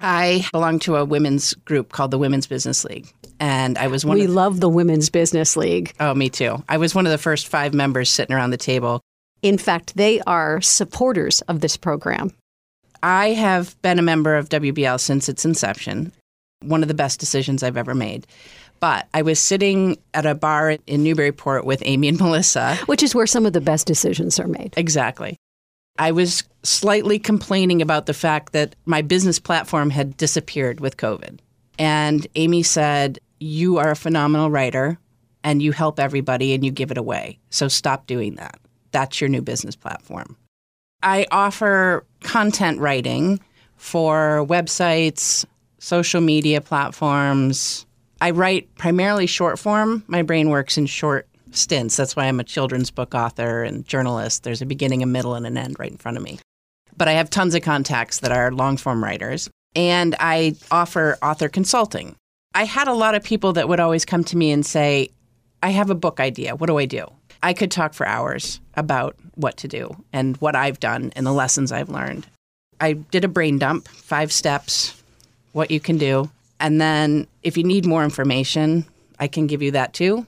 I 0.00 0.46
belong 0.52 0.80
to 0.80 0.96
a 0.96 1.04
women's 1.04 1.54
group 1.54 1.92
called 1.92 2.10
the 2.10 2.18
Women's 2.18 2.48
Business 2.48 2.84
League. 2.84 3.12
And 3.38 3.78
I 3.78 3.86
was 3.86 4.04
one 4.04 4.18
We 4.18 4.24
of, 4.24 4.30
love 4.30 4.58
the 4.58 4.68
Women's 4.68 5.10
Business 5.10 5.56
League. 5.56 5.92
Oh, 6.00 6.14
me 6.14 6.28
too. 6.28 6.64
I 6.68 6.78
was 6.78 6.92
one 6.92 7.06
of 7.06 7.12
the 7.12 7.18
first 7.18 7.46
five 7.46 7.72
members 7.72 8.10
sitting 8.10 8.34
around 8.34 8.50
the 8.50 8.56
table. 8.56 9.00
In 9.42 9.58
fact, 9.58 9.96
they 9.96 10.20
are 10.22 10.60
supporters 10.60 11.40
of 11.42 11.60
this 11.60 11.76
program. 11.76 12.32
I 13.02 13.28
have 13.30 13.80
been 13.82 13.98
a 13.98 14.02
member 14.02 14.36
of 14.36 14.48
WBL 14.48 14.98
since 14.98 15.28
its 15.28 15.44
inception. 15.44 16.12
One 16.62 16.82
of 16.82 16.88
the 16.88 16.94
best 16.94 17.20
decisions 17.20 17.62
I've 17.62 17.76
ever 17.76 17.94
made. 17.94 18.26
But 18.80 19.08
I 19.14 19.22
was 19.22 19.40
sitting 19.40 19.98
at 20.14 20.26
a 20.26 20.34
bar 20.34 20.76
in 20.86 21.02
Newburyport 21.02 21.64
with 21.64 21.82
Amy 21.84 22.08
and 22.08 22.18
Melissa. 22.20 22.76
Which 22.86 23.02
is 23.02 23.14
where 23.14 23.26
some 23.26 23.46
of 23.46 23.52
the 23.52 23.60
best 23.60 23.86
decisions 23.86 24.38
are 24.40 24.48
made. 24.48 24.74
Exactly. 24.76 25.36
I 25.98 26.12
was 26.12 26.44
slightly 26.62 27.18
complaining 27.18 27.82
about 27.82 28.06
the 28.06 28.14
fact 28.14 28.52
that 28.52 28.76
my 28.86 29.02
business 29.02 29.38
platform 29.38 29.90
had 29.90 30.16
disappeared 30.16 30.80
with 30.80 30.96
COVID. 30.96 31.40
And 31.78 32.26
Amy 32.36 32.62
said, 32.62 33.18
You 33.40 33.78
are 33.78 33.90
a 33.90 33.96
phenomenal 33.96 34.50
writer 34.50 34.98
and 35.42 35.62
you 35.62 35.72
help 35.72 35.98
everybody 35.98 36.52
and 36.54 36.64
you 36.64 36.70
give 36.70 36.90
it 36.90 36.98
away. 36.98 37.38
So 37.50 37.68
stop 37.68 38.06
doing 38.06 38.36
that. 38.36 38.58
That's 38.92 39.20
your 39.20 39.28
new 39.28 39.42
business 39.42 39.76
platform. 39.76 40.36
I 41.02 41.26
offer 41.30 42.04
content 42.22 42.80
writing 42.80 43.40
for 43.76 44.44
websites, 44.48 45.44
social 45.78 46.20
media 46.20 46.60
platforms. 46.60 47.86
I 48.20 48.30
write 48.30 48.74
primarily 48.76 49.26
short 49.26 49.58
form. 49.58 50.02
My 50.08 50.22
brain 50.22 50.50
works 50.50 50.76
in 50.76 50.86
short 50.86 51.28
stints. 51.52 51.96
That's 51.96 52.16
why 52.16 52.26
I'm 52.26 52.40
a 52.40 52.44
children's 52.44 52.90
book 52.90 53.14
author 53.14 53.62
and 53.62 53.86
journalist. 53.86 54.42
There's 54.42 54.60
a 54.60 54.66
beginning, 54.66 55.02
a 55.02 55.06
middle, 55.06 55.34
and 55.34 55.46
an 55.46 55.56
end 55.56 55.76
right 55.78 55.90
in 55.90 55.96
front 55.96 56.16
of 56.16 56.22
me. 56.22 56.40
But 56.96 57.08
I 57.08 57.12
have 57.12 57.30
tons 57.30 57.54
of 57.54 57.62
contacts 57.62 58.20
that 58.20 58.32
are 58.32 58.50
long 58.50 58.76
form 58.76 59.02
writers, 59.02 59.48
and 59.76 60.16
I 60.18 60.56
offer 60.70 61.16
author 61.22 61.48
consulting. 61.48 62.16
I 62.54 62.64
had 62.64 62.88
a 62.88 62.92
lot 62.92 63.14
of 63.14 63.22
people 63.22 63.52
that 63.52 63.68
would 63.68 63.78
always 63.78 64.04
come 64.04 64.24
to 64.24 64.36
me 64.36 64.50
and 64.50 64.66
say, 64.66 65.10
I 65.62 65.70
have 65.70 65.90
a 65.90 65.94
book 65.94 66.18
idea. 66.18 66.56
What 66.56 66.66
do 66.66 66.78
I 66.78 66.86
do? 66.86 67.06
I 67.42 67.52
could 67.52 67.70
talk 67.70 67.94
for 67.94 68.06
hours 68.06 68.60
about 68.74 69.16
what 69.34 69.56
to 69.58 69.68
do 69.68 69.96
and 70.12 70.36
what 70.38 70.56
I've 70.56 70.80
done 70.80 71.12
and 71.16 71.26
the 71.26 71.32
lessons 71.32 71.72
I've 71.72 71.88
learned. 71.88 72.26
I 72.80 72.94
did 72.94 73.24
a 73.24 73.28
brain 73.28 73.58
dump, 73.58 73.88
five 73.88 74.32
steps, 74.32 75.02
what 75.52 75.70
you 75.70 75.80
can 75.80 75.98
do. 75.98 76.30
And 76.60 76.80
then 76.80 77.26
if 77.42 77.56
you 77.56 77.64
need 77.64 77.86
more 77.86 78.04
information, 78.04 78.84
I 79.18 79.28
can 79.28 79.46
give 79.46 79.62
you 79.62 79.72
that 79.72 79.94
too. 79.94 80.26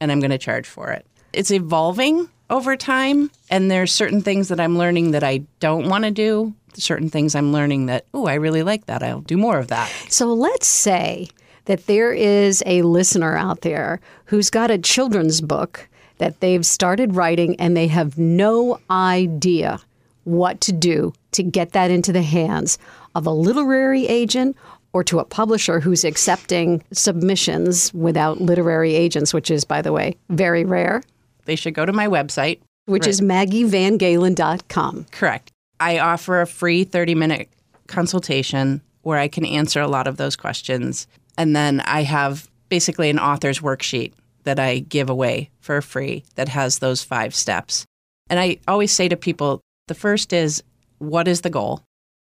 And 0.00 0.10
I'm 0.10 0.20
going 0.20 0.30
to 0.30 0.38
charge 0.38 0.66
for 0.66 0.90
it. 0.90 1.06
It's 1.32 1.50
evolving 1.50 2.28
over 2.48 2.76
time. 2.76 3.30
And 3.50 3.70
there's 3.70 3.92
certain 3.92 4.22
things 4.22 4.48
that 4.48 4.60
I'm 4.60 4.76
learning 4.76 5.12
that 5.12 5.24
I 5.24 5.42
don't 5.60 5.88
want 5.88 6.04
to 6.04 6.10
do, 6.10 6.54
certain 6.74 7.10
things 7.10 7.34
I'm 7.34 7.52
learning 7.52 7.86
that, 7.86 8.06
oh, 8.12 8.26
I 8.26 8.34
really 8.34 8.62
like 8.62 8.86
that. 8.86 9.02
I'll 9.02 9.20
do 9.20 9.36
more 9.36 9.58
of 9.58 9.68
that. 9.68 9.88
So 10.08 10.32
let's 10.32 10.66
say 10.66 11.28
that 11.66 11.86
there 11.86 12.12
is 12.12 12.62
a 12.66 12.82
listener 12.82 13.36
out 13.36 13.60
there 13.60 14.00
who's 14.26 14.50
got 14.50 14.70
a 14.70 14.78
children's 14.78 15.40
book 15.40 15.88
that 16.20 16.40
they've 16.40 16.64
started 16.64 17.16
writing 17.16 17.56
and 17.58 17.76
they 17.76 17.88
have 17.88 18.16
no 18.16 18.78
idea 18.90 19.80
what 20.24 20.60
to 20.60 20.72
do 20.72 21.12
to 21.32 21.42
get 21.42 21.72
that 21.72 21.90
into 21.90 22.12
the 22.12 22.22
hands 22.22 22.78
of 23.14 23.26
a 23.26 23.30
literary 23.30 24.06
agent 24.06 24.56
or 24.92 25.02
to 25.02 25.18
a 25.18 25.24
publisher 25.24 25.80
who's 25.80 26.04
accepting 26.04 26.84
submissions 26.92 27.92
without 27.94 28.40
literary 28.40 28.94
agents, 28.94 29.32
which 29.32 29.50
is, 29.50 29.64
by 29.64 29.80
the 29.80 29.92
way, 29.92 30.16
very 30.28 30.64
rare. 30.64 31.02
They 31.46 31.56
should 31.56 31.74
go 31.74 31.86
to 31.86 31.92
my 31.92 32.06
website, 32.06 32.60
which 32.84 33.04
right. 33.04 33.10
is 33.10 33.20
maggievangalen.com. 33.22 35.06
Correct. 35.10 35.50
I 35.78 35.98
offer 36.00 36.42
a 36.42 36.46
free 36.46 36.84
30 36.84 37.14
minute 37.14 37.48
consultation 37.86 38.82
where 39.02 39.18
I 39.18 39.28
can 39.28 39.46
answer 39.46 39.80
a 39.80 39.88
lot 39.88 40.06
of 40.06 40.18
those 40.18 40.36
questions. 40.36 41.06
And 41.38 41.56
then 41.56 41.80
I 41.80 42.02
have 42.02 42.50
basically 42.68 43.08
an 43.08 43.18
author's 43.18 43.60
worksheet 43.60 44.12
that 44.44 44.58
I 44.58 44.80
give 44.80 45.10
away 45.10 45.50
for 45.60 45.80
free 45.82 46.24
that 46.34 46.48
has 46.48 46.78
those 46.78 47.02
five 47.02 47.34
steps. 47.34 47.86
And 48.28 48.38
I 48.38 48.58
always 48.68 48.92
say 48.92 49.08
to 49.08 49.16
people 49.16 49.60
the 49.88 49.94
first 49.94 50.32
is, 50.32 50.62
what 50.98 51.28
is 51.28 51.40
the 51.40 51.50
goal? 51.50 51.82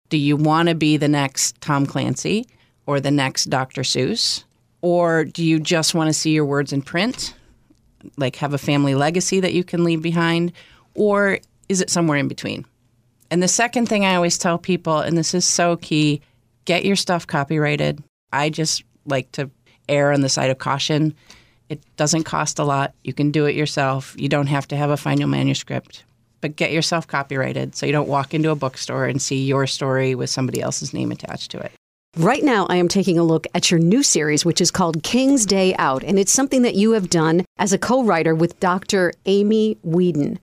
Do 0.09 0.17
you 0.17 0.37
want 0.37 0.69
to 0.69 0.75
be 0.75 0.97
the 0.97 1.09
next 1.09 1.61
Tom 1.61 1.87
Clancy 1.87 2.47
or 2.87 3.01
the 3.01 3.11
next 3.11 3.47
Dr. 3.47 3.83
Seuss? 3.83 4.45
Or 4.81 5.25
do 5.25 5.45
you 5.45 5.59
just 5.59 5.95
want 5.95 6.09
to 6.09 6.15
see 6.15 6.31
your 6.31 6.45
words 6.45 6.73
in 6.73 6.83
print? 6.83 7.35
Like 8.17 8.37
have 8.37 8.55
a 8.55 8.59
family 8.59 8.95
legacy 8.95 9.41
that 9.41 9.55
you 9.55 9.65
can 9.65 9.85
leave 9.85 10.03
behind? 10.03 10.53
Or 10.95 11.39
is 11.69 11.81
it 11.81 11.91
somewhere 11.91 12.19
in 12.19 12.29
between? 12.29 12.65
And 13.31 13.43
the 13.43 13.49
second 13.49 13.89
thing 13.89 14.05
I 14.05 14.15
always 14.15 14.39
tell 14.39 14.57
people, 14.57 14.99
and 14.99 15.19
this 15.19 15.35
is 15.35 15.45
so 15.45 15.77
key 15.77 16.23
get 16.65 16.85
your 16.85 16.97
stuff 16.97 17.27
copyrighted. 17.27 18.03
I 18.33 18.51
just 18.51 18.85
like 19.07 19.33
to 19.33 19.51
err 19.89 20.13
on 20.13 20.21
the 20.21 20.29
side 20.29 20.51
of 20.51 20.59
caution. 20.59 21.15
It 21.69 21.81
doesn't 21.97 22.25
cost 22.25 22.59
a 22.59 22.65
lot. 22.65 22.95
You 23.05 23.13
can 23.13 23.31
do 23.31 23.47
it 23.47 23.55
yourself. 23.55 24.15
You 24.17 24.29
don't 24.29 24.47
have 24.47 24.69
to 24.69 24.77
have 24.77 24.91
a 24.91 24.97
final 24.97 25.29
manuscript 25.29 26.05
but 26.41 26.57
get 26.57 26.73
yourself 26.73 27.07
copyrighted 27.07 27.75
so 27.75 27.87
you 27.87 27.93
don't 27.93 28.09
walk 28.09 28.35
into 28.35 28.51
a 28.51 28.57
bookstore 28.57 29.07
and 29.07 29.21
see 29.21 29.45
your 29.45 29.67
story 29.67 30.15
with 30.15 30.31
somebody 30.31 30.61
else's 30.61 30.95
name 30.95 31.11
attached 31.11 31.51
to 31.53 31.59
it. 31.59 31.73
Right 32.17 32.43
now, 32.43 32.67
I 32.67 32.77
am 32.77 32.89
taking 32.89 33.19
a 33.19 33.23
look 33.23 33.47
at 33.55 33.71
your 33.71 33.79
new 33.79 34.03
series, 34.03 34.45
which 34.45 34.61
is 34.61 34.71
called 34.71 35.03
King's 35.03 35.47
Day 35.47 35.75
Out, 35.77 36.03
and 36.03 36.19
it's 36.19 36.33
something 36.33 36.63
that 36.63 36.75
you 36.75 36.93
have 36.93 37.11
done 37.11 37.45
as 37.59 37.73
a 37.73 37.79
co 37.79 38.03
writer 38.03 38.35
with 38.35 38.59
Dr. 38.61 39.13
Amy 39.27 39.77
Weeden. 39.87 40.39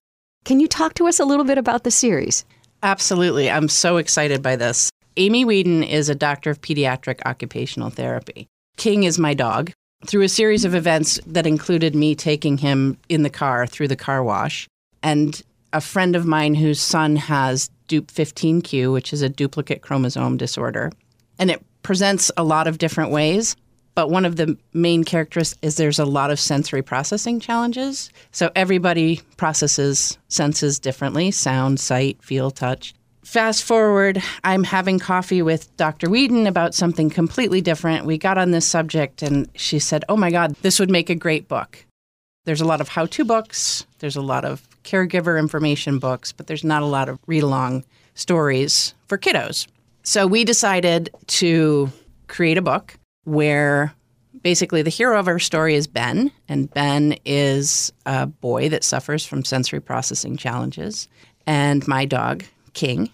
Can 0.45 0.59
you 0.59 0.67
talk 0.67 0.93
to 0.95 1.07
us 1.07 1.19
a 1.19 1.25
little 1.25 1.43
bit 1.43 1.57
about 1.57 1.83
the 1.83 1.91
series? 1.91 2.45
Absolutely. 2.83 3.49
I'm 3.49 3.67
so 3.67 3.97
excited 3.97 4.43
by 4.43 4.55
this. 4.55 4.91
Amy 5.17 5.43
Whedon 5.43 5.83
is 5.83 6.07
a 6.07 6.15
doctor 6.15 6.51
of 6.51 6.61
pediatric 6.61 7.19
occupational 7.25 7.89
therapy. 7.89 8.47
King 8.77 9.03
is 9.03 9.17
my 9.17 9.33
dog. 9.33 9.71
Through 10.07 10.23
a 10.23 10.29
series 10.29 10.65
of 10.65 10.75
events 10.75 11.19
that 11.25 11.47
included 11.47 11.95
me 11.95 12.13
taking 12.13 12.57
him 12.57 12.97
in 13.09 13.23
the 13.23 13.29
car 13.29 13.65
through 13.65 13.87
the 13.87 13.95
car 13.95 14.23
wash, 14.23 14.67
and 15.01 15.41
a 15.73 15.81
friend 15.81 16.15
of 16.15 16.25
mine 16.25 16.53
whose 16.53 16.79
son 16.79 17.15
has 17.15 17.69
DUP15Q, 17.87 18.93
which 18.93 19.13
is 19.13 19.21
a 19.21 19.29
duplicate 19.29 19.81
chromosome 19.81 20.37
disorder. 20.37 20.91
And 21.39 21.49
it 21.49 21.63
presents 21.81 22.31
a 22.37 22.43
lot 22.43 22.67
of 22.67 22.77
different 22.77 23.11
ways. 23.11 23.55
But 23.95 24.09
one 24.09 24.25
of 24.25 24.35
the 24.35 24.57
main 24.73 25.05
characteristics 25.05 25.59
is 25.61 25.75
there's 25.75 25.99
a 25.99 26.05
lot 26.05 26.29
of 26.29 26.39
sensory 26.39 26.81
processing 26.81 27.39
challenges. 27.39 28.09
So 28.31 28.51
everybody 28.55 29.21
processes 29.37 30.17
senses 30.27 30.79
differently 30.79 31.31
sound, 31.31 31.79
sight, 31.79 32.21
feel, 32.21 32.51
touch. 32.51 32.93
Fast 33.25 33.63
forward, 33.63 34.21
I'm 34.43 34.63
having 34.63 34.99
coffee 34.99 35.41
with 35.41 35.75
Dr. 35.77 36.11
Whedon 36.11 36.45
about 36.45 36.75
something 36.75 37.09
completely 37.09 37.59
different. 37.59 38.05
We 38.05 38.19
got 38.19 38.37
on 38.37 38.51
this 38.51 38.67
subject 38.67 39.23
and 39.23 39.49
she 39.55 39.79
said, 39.79 40.05
Oh 40.07 40.15
my 40.15 40.29
God, 40.29 40.55
this 40.61 40.79
would 40.79 40.91
make 40.91 41.09
a 41.09 41.15
great 41.15 41.47
book. 41.47 41.83
There's 42.45 42.61
a 42.61 42.65
lot 42.65 42.81
of 42.81 42.87
how 42.87 43.07
to 43.07 43.25
books, 43.25 43.87
there's 43.97 44.15
a 44.15 44.21
lot 44.21 44.45
of 44.45 44.69
caregiver 44.83 45.39
information 45.39 45.97
books, 45.97 46.31
but 46.31 46.45
there's 46.45 46.63
not 46.63 46.83
a 46.83 46.85
lot 46.85 47.09
of 47.09 47.17
read 47.25 47.41
along 47.41 47.83
stories 48.13 48.93
for 49.07 49.17
kiddos. 49.17 49.65
So 50.03 50.27
we 50.27 50.45
decided 50.45 51.09
to 51.27 51.91
create 52.27 52.59
a 52.59 52.61
book 52.61 52.95
where 53.23 53.91
basically 54.43 54.83
the 54.83 54.91
hero 54.91 55.17
of 55.17 55.27
our 55.27 55.39
story 55.39 55.73
is 55.73 55.87
Ben, 55.87 56.31
and 56.47 56.71
Ben 56.71 57.17
is 57.25 57.91
a 58.05 58.27
boy 58.27 58.69
that 58.69 58.83
suffers 58.83 59.25
from 59.25 59.43
sensory 59.43 59.81
processing 59.81 60.37
challenges, 60.37 61.07
and 61.47 61.85
my 61.87 62.05
dog, 62.05 62.43
King. 62.73 63.09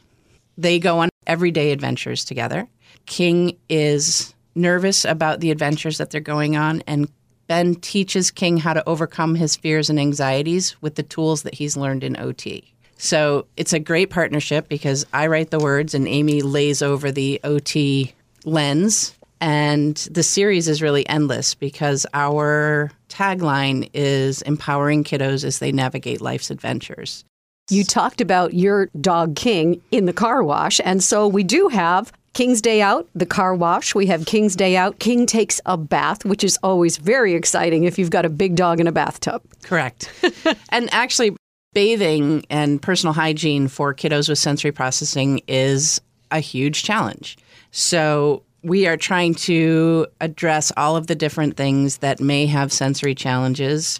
They 0.62 0.78
go 0.78 1.00
on 1.00 1.10
everyday 1.26 1.72
adventures 1.72 2.24
together. 2.24 2.68
King 3.08 3.58
is 3.68 4.36
nervous 4.54 5.06
about 5.06 5.40
the 5.40 5.50
adventures 5.50 5.98
that 5.98 6.12
they're 6.12 6.22
going 6.22 6.56
on, 6.56 6.84
and 6.86 7.10
Ben 7.48 7.74
teaches 7.76 8.30
King 8.30 8.58
how 8.58 8.74
to 8.74 8.88
overcome 8.88 9.34
his 9.34 9.56
fears 9.56 9.90
and 9.90 10.00
anxieties 10.00 10.80
with 10.80 10.96
the 10.96 11.04
tools 11.04 11.42
that 11.44 11.56
he's 11.56 11.76
learned 11.76 12.04
in 12.04 12.16
OT. 12.16 12.74
So 12.98 13.48
it's 13.58 13.74
a 13.74 13.80
great 13.80 14.12
partnership 14.12 14.70
because 14.70 15.04
I 15.12 15.26
write 15.26 15.50
the 15.50 15.58
words 15.58 15.96
and 15.96 16.08
Amy 16.08 16.44
lays 16.44 16.84
over 16.84 17.12
the 17.12 17.40
OT 17.44 18.14
lens. 18.46 19.16
And 19.40 19.98
the 20.12 20.22
series 20.22 20.68
is 20.68 20.84
really 20.84 21.10
endless 21.10 21.56
because 21.56 22.06
our 22.14 22.92
tagline 23.10 23.90
is 23.96 24.44
empowering 24.44 25.04
kiddos 25.04 25.44
as 25.44 25.58
they 25.58 25.72
navigate 25.72 26.22
life's 26.22 26.52
adventures. 26.52 27.26
You 27.72 27.86
talked 27.86 28.20
about 28.20 28.54
your 28.54 28.90
dog 29.00 29.38
King 29.38 29.82
in 29.92 30.06
the 30.06 30.12
car 30.12 30.44
wash. 30.44 30.82
And 30.84 31.02
so 31.02 31.26
we 31.26 31.42
do 31.44 31.70
have 31.70 32.12
King's 32.34 32.62
Day 32.62 32.82
Out, 32.82 33.08
the 33.16 33.26
car 33.26 33.56
wash. 33.56 33.96
We 33.96 34.08
have 34.08 34.26
King's 34.26 34.58
Day 34.58 34.76
Out. 34.76 35.00
King 35.00 35.26
takes 35.26 35.62
a 35.66 35.78
bath, 35.78 36.26
which 36.26 36.44
is 36.44 36.60
always 36.64 36.98
very 36.98 37.34
exciting 37.34 37.86
if 37.86 37.98
you've 37.98 38.10
got 38.10 38.26
a 38.26 38.30
big 38.30 38.56
dog 38.56 38.82
in 38.82 38.88
a 38.88 38.92
bathtub. 38.92 39.42
Correct. 39.64 40.12
and 40.70 40.94
actually, 40.94 41.36
bathing 41.74 42.46
and 42.50 42.82
personal 42.82 43.14
hygiene 43.14 43.70
for 43.70 43.94
kiddos 43.94 44.28
with 44.28 44.38
sensory 44.38 44.74
processing 44.74 45.42
is 45.48 46.02
a 46.30 46.42
huge 46.42 46.84
challenge. 46.84 47.38
So, 47.72 48.44
we 48.64 48.86
are 48.86 48.98
trying 48.98 49.34
to 49.34 50.08
address 50.20 50.74
all 50.76 50.98
of 50.98 51.08
the 51.08 51.16
different 51.16 51.56
things 51.56 51.98
that 51.98 52.20
may 52.20 52.46
have 52.48 52.74
sensory 52.74 53.16
challenges 53.16 54.00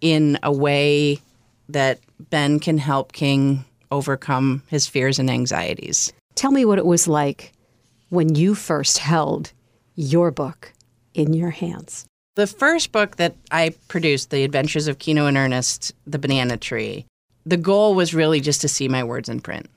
in 0.00 0.38
a 0.42 0.52
way 0.52 1.20
that 1.68 2.00
Ben 2.30 2.60
can 2.60 2.78
help 2.78 3.12
King 3.12 3.64
overcome 3.90 4.62
his 4.66 4.86
fears 4.86 5.18
and 5.18 5.30
anxieties. 5.30 6.12
Tell 6.34 6.50
me 6.50 6.64
what 6.64 6.78
it 6.78 6.86
was 6.86 7.06
like 7.06 7.52
when 8.08 8.34
you 8.34 8.54
first 8.54 8.98
held 8.98 9.52
your 9.94 10.30
book 10.30 10.72
in 11.14 11.34
your 11.34 11.50
hands. 11.50 12.06
The 12.34 12.46
first 12.46 12.92
book 12.92 13.16
that 13.16 13.36
I 13.50 13.74
produced, 13.88 14.30
The 14.30 14.44
Adventures 14.44 14.88
of 14.88 14.98
Keeno 14.98 15.28
and 15.28 15.36
Ernest, 15.36 15.92
The 16.06 16.18
Banana 16.18 16.56
Tree, 16.56 17.06
the 17.44 17.58
goal 17.58 17.94
was 17.94 18.14
really 18.14 18.40
just 18.40 18.60
to 18.62 18.68
see 18.68 18.88
my 18.88 19.04
words 19.04 19.28
in 19.28 19.40
print. 19.40 19.68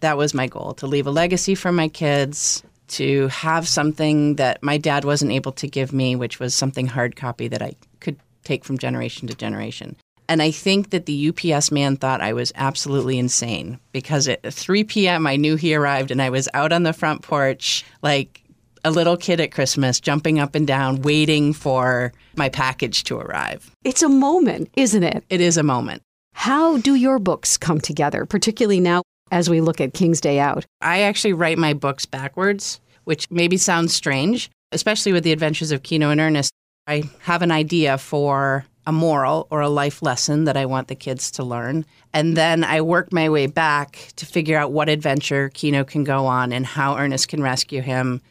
That 0.00 0.16
was 0.16 0.34
my 0.34 0.46
goal 0.46 0.74
to 0.74 0.86
leave 0.86 1.06
a 1.06 1.10
legacy 1.10 1.54
for 1.54 1.72
my 1.72 1.88
kids, 1.88 2.62
to 2.88 3.28
have 3.28 3.66
something 3.66 4.36
that 4.36 4.62
my 4.62 4.78
dad 4.78 5.04
wasn't 5.04 5.32
able 5.32 5.52
to 5.52 5.66
give 5.66 5.92
me, 5.92 6.14
which 6.14 6.38
was 6.38 6.54
something 6.54 6.86
hard 6.86 7.16
copy 7.16 7.48
that 7.48 7.62
I 7.62 7.74
could 8.00 8.16
take 8.44 8.64
from 8.64 8.78
generation 8.78 9.26
to 9.28 9.34
generation. 9.34 9.96
And 10.28 10.42
I 10.42 10.50
think 10.50 10.90
that 10.90 11.06
the 11.06 11.28
UPS 11.28 11.70
man 11.70 11.96
thought 11.96 12.20
I 12.20 12.32
was 12.32 12.52
absolutely 12.56 13.18
insane 13.18 13.78
because 13.92 14.28
at 14.28 14.52
3 14.52 14.84
p.m. 14.84 15.26
I 15.26 15.36
knew 15.36 15.56
he 15.56 15.74
arrived 15.74 16.10
and 16.10 16.20
I 16.20 16.30
was 16.30 16.48
out 16.54 16.72
on 16.72 16.82
the 16.82 16.92
front 16.92 17.22
porch 17.22 17.84
like 18.02 18.42
a 18.84 18.90
little 18.90 19.16
kid 19.16 19.40
at 19.40 19.52
Christmas, 19.52 20.00
jumping 20.00 20.38
up 20.38 20.54
and 20.54 20.66
down, 20.66 21.02
waiting 21.02 21.52
for 21.52 22.12
my 22.36 22.48
package 22.48 23.04
to 23.04 23.18
arrive. 23.18 23.70
It's 23.84 24.02
a 24.02 24.08
moment, 24.08 24.70
isn't 24.76 25.02
it? 25.02 25.24
It 25.28 25.40
is 25.40 25.56
a 25.56 25.62
moment. 25.62 26.02
How 26.34 26.76
do 26.78 26.94
your 26.94 27.18
books 27.18 27.56
come 27.56 27.80
together, 27.80 28.24
particularly 28.26 28.78
now 28.78 29.02
as 29.32 29.50
we 29.50 29.60
look 29.60 29.80
at 29.80 29.94
King's 29.94 30.20
Day 30.20 30.38
Out? 30.38 30.66
I 30.80 31.00
actually 31.00 31.32
write 31.32 31.58
my 31.58 31.72
books 31.72 32.06
backwards, 32.06 32.80
which 33.04 33.28
maybe 33.30 33.56
sounds 33.56 33.92
strange, 33.92 34.50
especially 34.70 35.12
with 35.12 35.24
the 35.24 35.32
adventures 35.32 35.72
of 35.72 35.82
Keeno 35.82 36.12
and 36.12 36.20
Ernest. 36.20 36.52
I 36.86 37.04
have 37.22 37.42
an 37.42 37.50
idea 37.50 37.98
for 37.98 38.66
a 38.86 38.92
moral 38.92 39.46
or 39.50 39.60
a 39.60 39.68
life 39.68 40.02
lesson 40.02 40.44
that 40.44 40.56
I 40.56 40.66
want 40.66 40.88
the 40.88 40.94
kids 40.94 41.30
to 41.32 41.44
learn. 41.44 41.84
And 42.12 42.36
then 42.36 42.64
I 42.64 42.80
work 42.80 43.12
my 43.12 43.28
way 43.28 43.46
back 43.46 44.12
to 44.16 44.26
figure 44.26 44.56
out 44.56 44.72
what 44.72 44.88
adventure 44.88 45.50
Keeno 45.50 45.86
can 45.86 46.04
go 46.04 46.26
on 46.26 46.52
and 46.52 46.64
how 46.64 46.96
Ernest 46.96 47.28
can 47.28 47.42
rescue 47.42 47.82
him, 47.82 48.22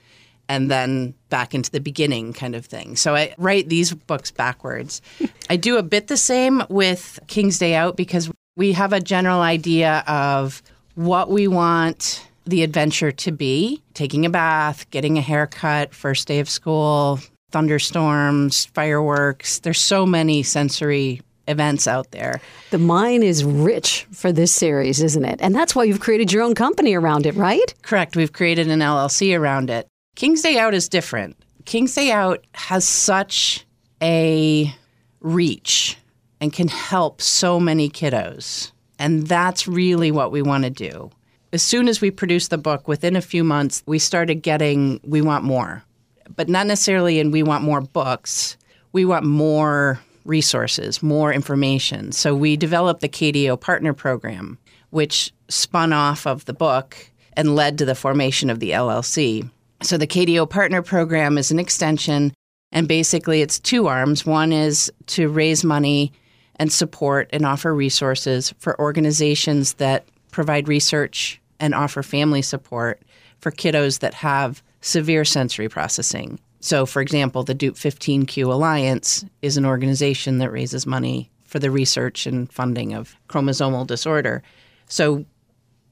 and 0.48 0.70
then 0.70 1.14
back 1.30 1.54
into 1.54 1.72
the 1.72 1.80
beginning 1.80 2.34
kind 2.34 2.56
of 2.56 2.66
thing. 2.66 2.96
So 2.96 3.16
I 3.16 3.34
write 3.38 3.68
these 3.68 3.94
books 3.94 4.32
backwards. 4.32 5.02
I 5.50 5.58
do 5.58 5.78
a 5.78 5.84
bit 5.84 6.08
the 6.08 6.18
same 6.18 6.64
with 6.70 7.20
King's 7.28 7.58
Day 7.58 7.76
Out 7.76 7.98
because 7.98 8.32
we 8.56 8.72
have 8.74 8.94
a 8.94 9.02
general 9.02 9.42
idea 9.42 10.04
of 10.08 10.62
what 10.96 11.30
we 11.30 11.48
want 11.48 12.26
the 12.46 12.64
adventure 12.64 13.12
to 13.12 13.32
be 13.32 13.82
taking 13.94 14.26
a 14.26 14.30
bath, 14.30 14.90
getting 14.92 15.18
a 15.18 15.22
haircut, 15.22 15.94
first 15.94 16.28
day 16.28 16.40
of 16.40 16.50
school, 16.50 17.20
thunderstorms, 17.56 18.66
fireworks. 18.66 19.60
There's 19.60 19.80
so 19.80 20.06
many 20.06 20.44
sensory 20.44 21.22
events 21.48 21.88
out 21.88 22.12
there. 22.12 22.42
The 22.72 22.78
mine 22.78 23.24
is 23.24 23.46
rich 23.46 24.06
for 24.12 24.34
this 24.34 24.52
series, 24.52 25.02
isn't 25.02 25.24
it? 25.24 25.40
And 25.42 25.56
that's 25.56 25.74
why 25.74 25.86
you've 25.86 26.02
created 26.02 26.34
your 26.34 26.44
own 26.44 26.54
company 26.54 26.96
around 26.96 27.26
it, 27.26 27.34
right? 27.36 27.74
Correct. 27.82 28.18
We've 28.18 28.34
created 28.34 28.68
an 28.68 28.82
LLC 28.82 29.40
around 29.40 29.70
it. 29.70 29.88
King's 30.18 30.42
Day 30.42 30.60
Out 30.60 30.74
is 30.74 30.90
different. 30.90 31.38
King's 31.64 31.96
Day 31.96 32.12
Out 32.12 32.46
has 32.56 32.84
such 32.84 33.66
a 34.04 34.76
reach 35.22 35.98
and 36.42 36.52
can 36.52 36.68
help 36.68 37.22
so 37.22 37.58
many 37.58 37.90
kiddos. 37.90 38.74
And 39.00 39.28
that's 39.28 39.66
really 39.66 40.12
what 40.12 40.34
we 40.34 40.42
want 40.42 40.66
to 40.66 40.70
do. 40.70 41.10
As 41.54 41.64
soon 41.64 41.88
as 41.88 42.02
we 42.02 42.12
produced 42.12 42.50
the 42.50 42.58
book, 42.58 42.90
within 42.90 43.16
a 43.16 43.22
few 43.22 43.46
months, 43.46 43.82
we 43.86 43.98
started 43.98 44.42
getting, 44.44 45.00
we 45.06 45.22
want 45.22 45.46
more. 45.46 45.85
But 46.34 46.50
not 46.50 46.68
necessarily 46.68 47.20
in 47.20 47.32
we 47.32 47.44
want 47.44 47.64
more 47.64 47.82
books. 47.82 48.58
We 48.92 49.06
want 49.06 49.26
more 49.26 50.00
resources, 50.26 51.04
more 51.04 51.32
information. 51.32 52.12
So 52.12 52.36
we 52.36 52.58
developed 52.58 53.02
the 53.02 53.10
KDO 53.10 53.60
Partner 53.62 53.94
Program, 53.94 54.58
which 54.90 55.34
spun 55.50 55.94
off 55.94 56.26
of 56.26 56.46
the 56.46 56.54
book 56.54 56.98
and 57.34 57.56
led 57.56 57.78
to 57.78 57.86
the 57.86 57.96
formation 57.96 58.50
of 58.50 58.60
the 58.60 58.72
LLC. 58.72 59.50
So 59.84 59.98
the 59.98 60.08
KDO 60.08 60.50
Partner 60.50 60.82
Program 60.82 61.38
is 61.38 61.52
an 61.52 61.60
extension, 61.60 62.34
and 62.72 62.88
basically 62.88 63.42
it's 63.42 63.60
two 63.60 63.88
arms. 63.88 64.26
One 64.26 64.52
is 64.52 64.92
to 65.08 65.30
raise 65.30 65.64
money 65.64 66.12
and 66.56 66.72
support 66.72 67.30
and 67.34 67.46
offer 67.46 67.76
resources 67.76 68.54
for 68.58 68.80
organizations 68.80 69.74
that 69.76 70.06
provide 70.32 70.68
research 70.68 71.40
and 71.60 71.76
offer 71.76 72.02
family 72.02 72.42
support 72.42 73.02
for 73.40 73.52
kiddos 73.52 74.00
that 74.00 74.14
have 74.14 74.64
severe 74.86 75.26
sensory 75.26 75.68
processing. 75.68 76.40
So, 76.60 76.86
for 76.86 77.02
example, 77.02 77.44
the 77.44 77.56
DUP 77.56 77.74
15Q 77.74 78.52
Alliance 78.52 79.26
is 79.42 79.58
an 79.58 79.66
organization 79.66 80.38
that 80.38 80.52
raises 80.52 80.86
money 80.86 81.32
for 81.44 81.60
the 81.60 81.72
research 81.72 82.26
and 82.26 82.52
funding 82.52 82.94
of 82.94 83.16
chromosomal 83.28 83.88
disorder. 83.88 84.44
So, 84.88 85.26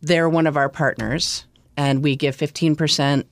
they're 0.02 0.30
one 0.30 0.48
of 0.48 0.58
our 0.58 0.70
partners, 0.70 1.46
and 1.76 2.04
we 2.04 2.16
give 2.16 2.36
15% 2.36 3.24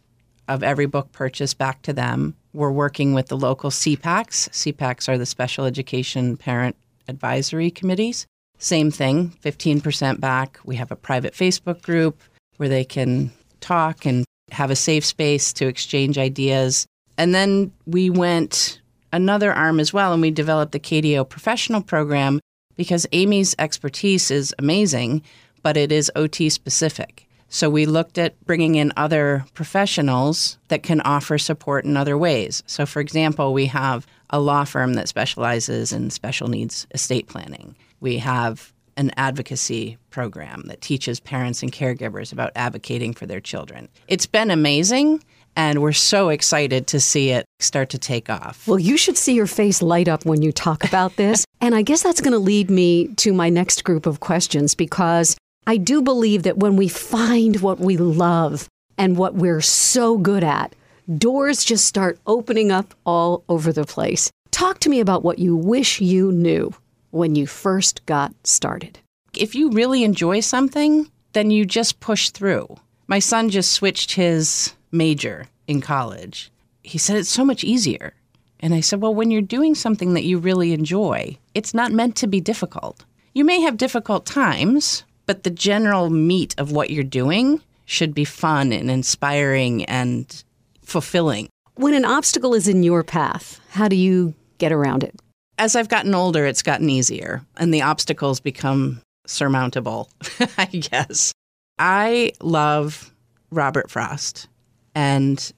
of 0.47 0.63
every 0.63 0.85
book 0.85 1.11
purchase 1.11 1.53
back 1.53 1.81
to 1.83 1.93
them. 1.93 2.35
We're 2.53 2.71
working 2.71 3.13
with 3.13 3.27
the 3.27 3.37
local 3.37 3.69
SEPACs. 3.69 4.49
SEPACs 4.49 5.07
are 5.09 5.17
the 5.17 5.25
Special 5.25 5.65
Education 5.65 6.37
Parent 6.37 6.75
Advisory 7.07 7.69
Committees. 7.69 8.25
Same 8.57 8.89
thing, 8.89 9.35
15% 9.43 10.19
back. 10.19 10.59
We 10.63 10.75
have 10.77 10.91
a 10.91 10.95
private 10.95 11.33
Facebook 11.33 11.81
group 11.81 12.21
where 12.57 12.69
they 12.69 12.85
can 12.85 13.31
talk 13.59 14.05
and 14.05 14.25
have 14.51 14.71
a 14.71 14.75
safe 14.75 15.05
space 15.05 15.53
to 15.53 15.67
exchange 15.67 16.17
ideas. 16.17 16.85
And 17.17 17.33
then 17.33 17.71
we 17.85 18.09
went 18.09 18.81
another 19.13 19.53
arm 19.53 19.79
as 19.79 19.93
well, 19.93 20.13
and 20.13 20.21
we 20.21 20.31
developed 20.31 20.71
the 20.71 20.79
KDO 20.79 21.27
professional 21.29 21.81
program 21.81 22.39
because 22.75 23.05
Amy's 23.11 23.55
expertise 23.59 24.31
is 24.31 24.55
amazing, 24.57 25.21
but 25.61 25.77
it 25.77 25.91
is 25.91 26.11
OT 26.15 26.49
specific. 26.49 27.27
So 27.49 27.69
we 27.69 27.85
looked 27.85 28.17
at 28.17 28.39
bringing 28.45 28.75
in 28.75 28.93
other 28.95 29.45
professionals 29.53 30.57
that 30.69 30.83
can 30.83 31.01
offer 31.01 31.37
support 31.37 31.83
in 31.83 31.97
other 31.97 32.17
ways. 32.17 32.63
So, 32.65 32.85
for 32.85 33.01
example, 33.01 33.53
we 33.53 33.65
have 33.65 34.07
a 34.29 34.39
law 34.39 34.63
firm 34.63 34.93
that 34.93 35.09
specializes 35.09 35.91
in 35.91 36.09
special 36.11 36.47
needs 36.47 36.87
estate 36.91 37.27
planning. 37.27 37.75
We 37.99 38.19
have 38.19 38.71
an 39.01 39.11
advocacy 39.17 39.97
program 40.11 40.63
that 40.67 40.79
teaches 40.79 41.19
parents 41.19 41.61
and 41.61 41.71
caregivers 41.73 42.31
about 42.31 42.51
advocating 42.55 43.13
for 43.13 43.25
their 43.25 43.41
children. 43.41 43.89
It's 44.07 44.25
been 44.27 44.51
amazing. 44.51 45.21
And 45.57 45.81
we're 45.81 45.91
so 45.91 46.29
excited 46.29 46.87
to 46.87 47.01
see 47.01 47.31
it 47.31 47.45
start 47.59 47.89
to 47.89 47.97
take 47.97 48.29
off. 48.29 48.65
Well, 48.69 48.79
you 48.79 48.95
should 48.95 49.17
see 49.17 49.33
your 49.33 49.47
face 49.47 49.81
light 49.81 50.07
up 50.07 50.25
when 50.25 50.41
you 50.41 50.53
talk 50.53 50.85
about 50.85 51.17
this. 51.17 51.43
and 51.61 51.75
I 51.75 51.81
guess 51.81 52.01
that's 52.01 52.21
going 52.21 52.31
to 52.31 52.39
lead 52.39 52.69
me 52.69 53.09
to 53.15 53.33
my 53.33 53.49
next 53.49 53.83
group 53.83 54.05
of 54.05 54.21
questions 54.21 54.75
because 54.75 55.35
I 55.67 55.75
do 55.75 56.01
believe 56.01 56.43
that 56.43 56.59
when 56.59 56.77
we 56.77 56.87
find 56.87 57.59
what 57.59 57.79
we 57.79 57.97
love 57.97 58.69
and 58.97 59.17
what 59.17 59.35
we're 59.35 59.59
so 59.59 60.17
good 60.17 60.43
at, 60.43 60.73
doors 61.17 61.65
just 61.65 61.85
start 61.85 62.17
opening 62.25 62.71
up 62.71 62.93
all 63.05 63.43
over 63.49 63.73
the 63.73 63.85
place. 63.85 64.31
Talk 64.51 64.79
to 64.79 64.89
me 64.89 65.01
about 65.01 65.23
what 65.23 65.37
you 65.37 65.57
wish 65.57 65.99
you 65.99 66.31
knew 66.31 66.73
when 67.11 67.35
you 67.35 67.45
first 67.47 68.05
got 68.05 68.33
started. 68.43 68.99
If 69.37 69.55
you 69.55 69.69
really 69.69 70.03
enjoy 70.03 70.39
something, 70.41 71.09
then 71.33 71.51
you 71.51 71.65
just 71.65 71.99
push 71.99 72.29
through. 72.29 72.75
My 73.07 73.19
son 73.19 73.49
just 73.49 73.71
switched 73.71 74.13
his 74.13 74.73
major 74.91 75.47
in 75.67 75.81
college. 75.81 76.51
He 76.83 76.97
said 76.97 77.17
it's 77.17 77.29
so 77.29 77.45
much 77.45 77.63
easier. 77.63 78.13
And 78.59 78.73
I 78.73 78.81
said, 78.81 79.01
well, 79.01 79.15
when 79.15 79.31
you're 79.31 79.41
doing 79.41 79.75
something 79.75 80.13
that 80.13 80.23
you 80.23 80.37
really 80.37 80.73
enjoy, 80.73 81.37
it's 81.53 81.73
not 81.73 81.91
meant 81.91 82.15
to 82.17 82.27
be 82.27 82.41
difficult. 82.41 83.05
You 83.33 83.43
may 83.43 83.61
have 83.61 83.77
difficult 83.77 84.25
times, 84.25 85.03
but 85.25 85.43
the 85.43 85.49
general 85.49 86.09
meat 86.09 86.53
of 86.57 86.71
what 86.71 86.89
you're 86.89 87.03
doing 87.03 87.61
should 87.85 88.13
be 88.13 88.25
fun 88.25 88.71
and 88.71 88.91
inspiring 88.91 89.85
and 89.85 90.43
fulfilling. 90.83 91.49
When 91.75 91.93
an 91.93 92.05
obstacle 92.05 92.53
is 92.53 92.67
in 92.67 92.83
your 92.83 93.03
path, 93.03 93.59
how 93.69 93.87
do 93.87 93.95
you 93.95 94.33
get 94.57 94.71
around 94.71 95.03
it? 95.03 95.15
As 95.61 95.75
I've 95.75 95.89
gotten 95.89 96.15
older, 96.15 96.47
it's 96.47 96.63
gotten 96.63 96.89
easier 96.89 97.43
and 97.55 97.71
the 97.71 97.83
obstacles 97.83 98.39
become 98.39 98.99
surmountable, 99.27 100.09
I 100.57 100.65
guess. 100.65 101.33
I 101.77 102.31
love 102.41 103.13
Robert 103.51 103.91
Frost, 103.91 104.47
and 104.95 105.51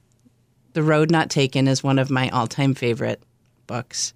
The 0.74 0.84
Road 0.84 1.10
Not 1.10 1.30
Taken 1.30 1.70
is 1.70 1.86
one 1.86 2.00
of 2.00 2.10
my 2.10 2.28
all 2.32 2.48
time 2.48 2.74
favorite 2.74 3.24
books. 3.66 4.14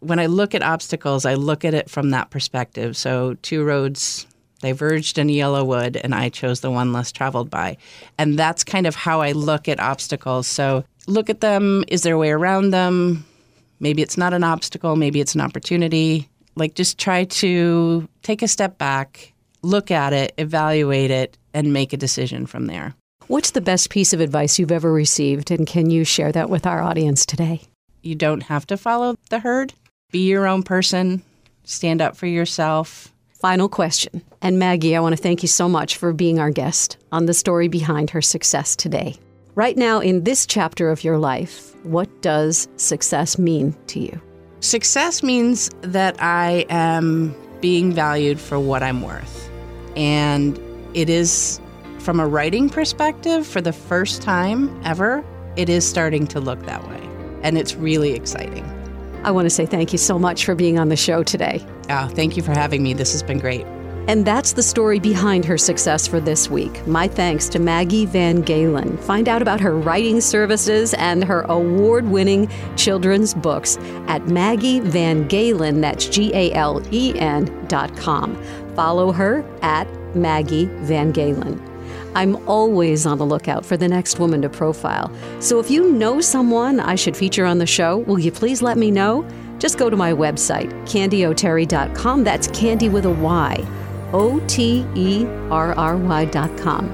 When 0.00 0.18
I 0.18 0.24
look 0.24 0.54
at 0.54 0.62
obstacles, 0.62 1.26
I 1.26 1.34
look 1.34 1.62
at 1.62 1.74
it 1.74 1.90
from 1.90 2.08
that 2.08 2.30
perspective. 2.30 2.96
So, 2.96 3.34
two 3.42 3.62
roads 3.64 4.26
diverged 4.60 5.18
in 5.18 5.26
Yellowwood, 5.26 6.00
and 6.02 6.14
I 6.14 6.30
chose 6.30 6.60
the 6.60 6.70
one 6.70 6.94
less 6.94 7.12
traveled 7.12 7.50
by. 7.50 7.76
And 8.16 8.38
that's 8.38 8.64
kind 8.64 8.86
of 8.86 8.94
how 8.94 9.20
I 9.20 9.32
look 9.32 9.68
at 9.68 9.78
obstacles. 9.78 10.46
So 10.46 10.84
look 11.06 11.28
at 11.28 11.42
them. 11.42 11.84
Is 11.88 12.02
there 12.02 12.14
a 12.14 12.18
way 12.18 12.30
around 12.30 12.70
them? 12.70 13.26
Maybe 13.80 14.02
it's 14.02 14.18
not 14.18 14.34
an 14.34 14.44
obstacle, 14.44 14.96
maybe 14.96 15.20
it's 15.20 15.34
an 15.34 15.40
opportunity. 15.40 16.28
Like 16.56 16.74
just 16.74 16.98
try 16.98 17.24
to 17.24 18.08
take 18.22 18.42
a 18.42 18.48
step 18.48 18.78
back, 18.78 19.32
look 19.62 19.90
at 19.90 20.12
it, 20.12 20.32
evaluate 20.38 21.10
it, 21.10 21.36
and 21.54 21.72
make 21.72 21.92
a 21.92 21.96
decision 21.96 22.46
from 22.46 22.66
there. 22.66 22.94
What's 23.26 23.50
the 23.50 23.60
best 23.60 23.90
piece 23.90 24.12
of 24.12 24.20
advice 24.20 24.58
you've 24.58 24.72
ever 24.72 24.92
received, 24.92 25.50
and 25.50 25.66
can 25.66 25.90
you 25.90 26.04
share 26.04 26.32
that 26.32 26.50
with 26.50 26.66
our 26.66 26.82
audience 26.82 27.26
today? 27.26 27.62
You 28.02 28.14
don't 28.14 28.44
have 28.44 28.66
to 28.68 28.76
follow 28.76 29.16
the 29.28 29.40
herd. 29.40 29.74
Be 30.10 30.26
your 30.26 30.46
own 30.46 30.62
person, 30.62 31.22
stand 31.64 32.00
up 32.00 32.16
for 32.16 32.26
yourself, 32.26 33.12
Final 33.38 33.68
question. 33.68 34.22
And 34.42 34.58
Maggie, 34.58 34.96
I 34.96 35.00
want 35.00 35.16
to 35.16 35.22
thank 35.22 35.42
you 35.42 35.48
so 35.48 35.68
much 35.68 35.96
for 35.96 36.12
being 36.12 36.40
our 36.40 36.50
guest 36.50 36.96
on 37.12 37.26
the 37.26 37.34
story 37.34 37.68
behind 37.68 38.10
her 38.10 38.20
success 38.20 38.74
today. 38.74 39.16
Right 39.58 39.76
now, 39.76 39.98
in 39.98 40.22
this 40.22 40.46
chapter 40.46 40.88
of 40.88 41.02
your 41.02 41.18
life, 41.18 41.74
what 41.82 42.22
does 42.22 42.68
success 42.76 43.40
mean 43.40 43.76
to 43.88 43.98
you? 43.98 44.20
Success 44.60 45.20
means 45.24 45.68
that 45.80 46.14
I 46.22 46.64
am 46.70 47.34
being 47.60 47.92
valued 47.92 48.38
for 48.38 48.60
what 48.60 48.84
I'm 48.84 49.02
worth. 49.02 49.50
And 49.96 50.56
it 50.94 51.10
is, 51.10 51.60
from 51.98 52.20
a 52.20 52.26
writing 52.28 52.70
perspective, 52.70 53.44
for 53.48 53.60
the 53.60 53.72
first 53.72 54.22
time 54.22 54.80
ever, 54.84 55.24
it 55.56 55.68
is 55.68 55.84
starting 55.84 56.28
to 56.28 56.38
look 56.38 56.64
that 56.66 56.86
way. 56.86 57.00
And 57.42 57.58
it's 57.58 57.74
really 57.74 58.12
exciting. 58.12 58.64
I 59.24 59.32
want 59.32 59.46
to 59.46 59.50
say 59.50 59.66
thank 59.66 59.90
you 59.90 59.98
so 59.98 60.20
much 60.20 60.44
for 60.44 60.54
being 60.54 60.78
on 60.78 60.88
the 60.88 60.96
show 60.96 61.24
today. 61.24 61.66
Oh, 61.90 62.06
thank 62.06 62.36
you 62.36 62.44
for 62.44 62.52
having 62.52 62.84
me. 62.84 62.94
This 62.94 63.10
has 63.10 63.24
been 63.24 63.40
great. 63.40 63.66
And 64.08 64.24
that's 64.24 64.54
the 64.54 64.62
story 64.62 64.98
behind 64.98 65.44
her 65.44 65.58
success 65.58 66.08
for 66.08 66.18
this 66.18 66.48
week. 66.48 66.86
My 66.86 67.06
thanks 67.06 67.46
to 67.50 67.58
Maggie 67.58 68.06
Van 68.06 68.40
Galen. 68.40 68.96
Find 68.96 69.28
out 69.28 69.42
about 69.42 69.60
her 69.60 69.76
writing 69.76 70.22
services 70.22 70.94
and 70.94 71.22
her 71.22 71.42
award 71.42 72.06
winning 72.06 72.50
children's 72.74 73.34
books 73.34 73.76
at 74.06 74.26
Maggie 74.26 74.80
Van 74.80 75.28
Galen, 75.28 75.82
that's 75.82 76.08
G 76.08 76.32
A 76.34 76.50
L 76.54 76.82
E 76.90 77.12
N 77.18 77.66
dot 77.68 77.94
com. 77.98 78.42
Follow 78.74 79.12
her 79.12 79.44
at 79.60 79.86
Maggie 80.16 80.70
Van 80.86 81.12
Galen. 81.12 81.62
I'm 82.14 82.36
always 82.48 83.04
on 83.04 83.18
the 83.18 83.26
lookout 83.26 83.66
for 83.66 83.76
the 83.76 83.88
next 83.88 84.18
woman 84.18 84.40
to 84.40 84.48
profile. 84.48 85.12
So 85.40 85.58
if 85.58 85.70
you 85.70 85.92
know 85.92 86.22
someone 86.22 86.80
I 86.80 86.94
should 86.94 87.14
feature 87.14 87.44
on 87.44 87.58
the 87.58 87.66
show, 87.66 87.98
will 87.98 88.18
you 88.18 88.32
please 88.32 88.62
let 88.62 88.78
me 88.78 88.90
know? 88.90 89.28
Just 89.58 89.76
go 89.76 89.90
to 89.90 89.96
my 89.96 90.12
website, 90.12 90.72
candyoterry.com. 90.84 92.24
That's 92.24 92.48
candy 92.48 92.88
with 92.88 93.04
a 93.04 93.10
Y. 93.10 93.66
O 94.12 94.40
T 94.46 94.86
E 94.94 95.26
R 95.50 95.72
R 95.74 95.96
Y.com. 95.96 96.92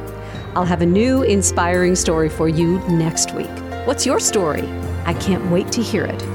I'll 0.54 0.64
have 0.64 0.82
a 0.82 0.86
new 0.86 1.22
inspiring 1.22 1.96
story 1.96 2.28
for 2.28 2.48
you 2.48 2.78
next 2.88 3.34
week. 3.34 3.50
What's 3.86 4.06
your 4.06 4.20
story? 4.20 4.68
I 5.04 5.14
can't 5.14 5.50
wait 5.50 5.70
to 5.72 5.82
hear 5.82 6.04
it. 6.04 6.33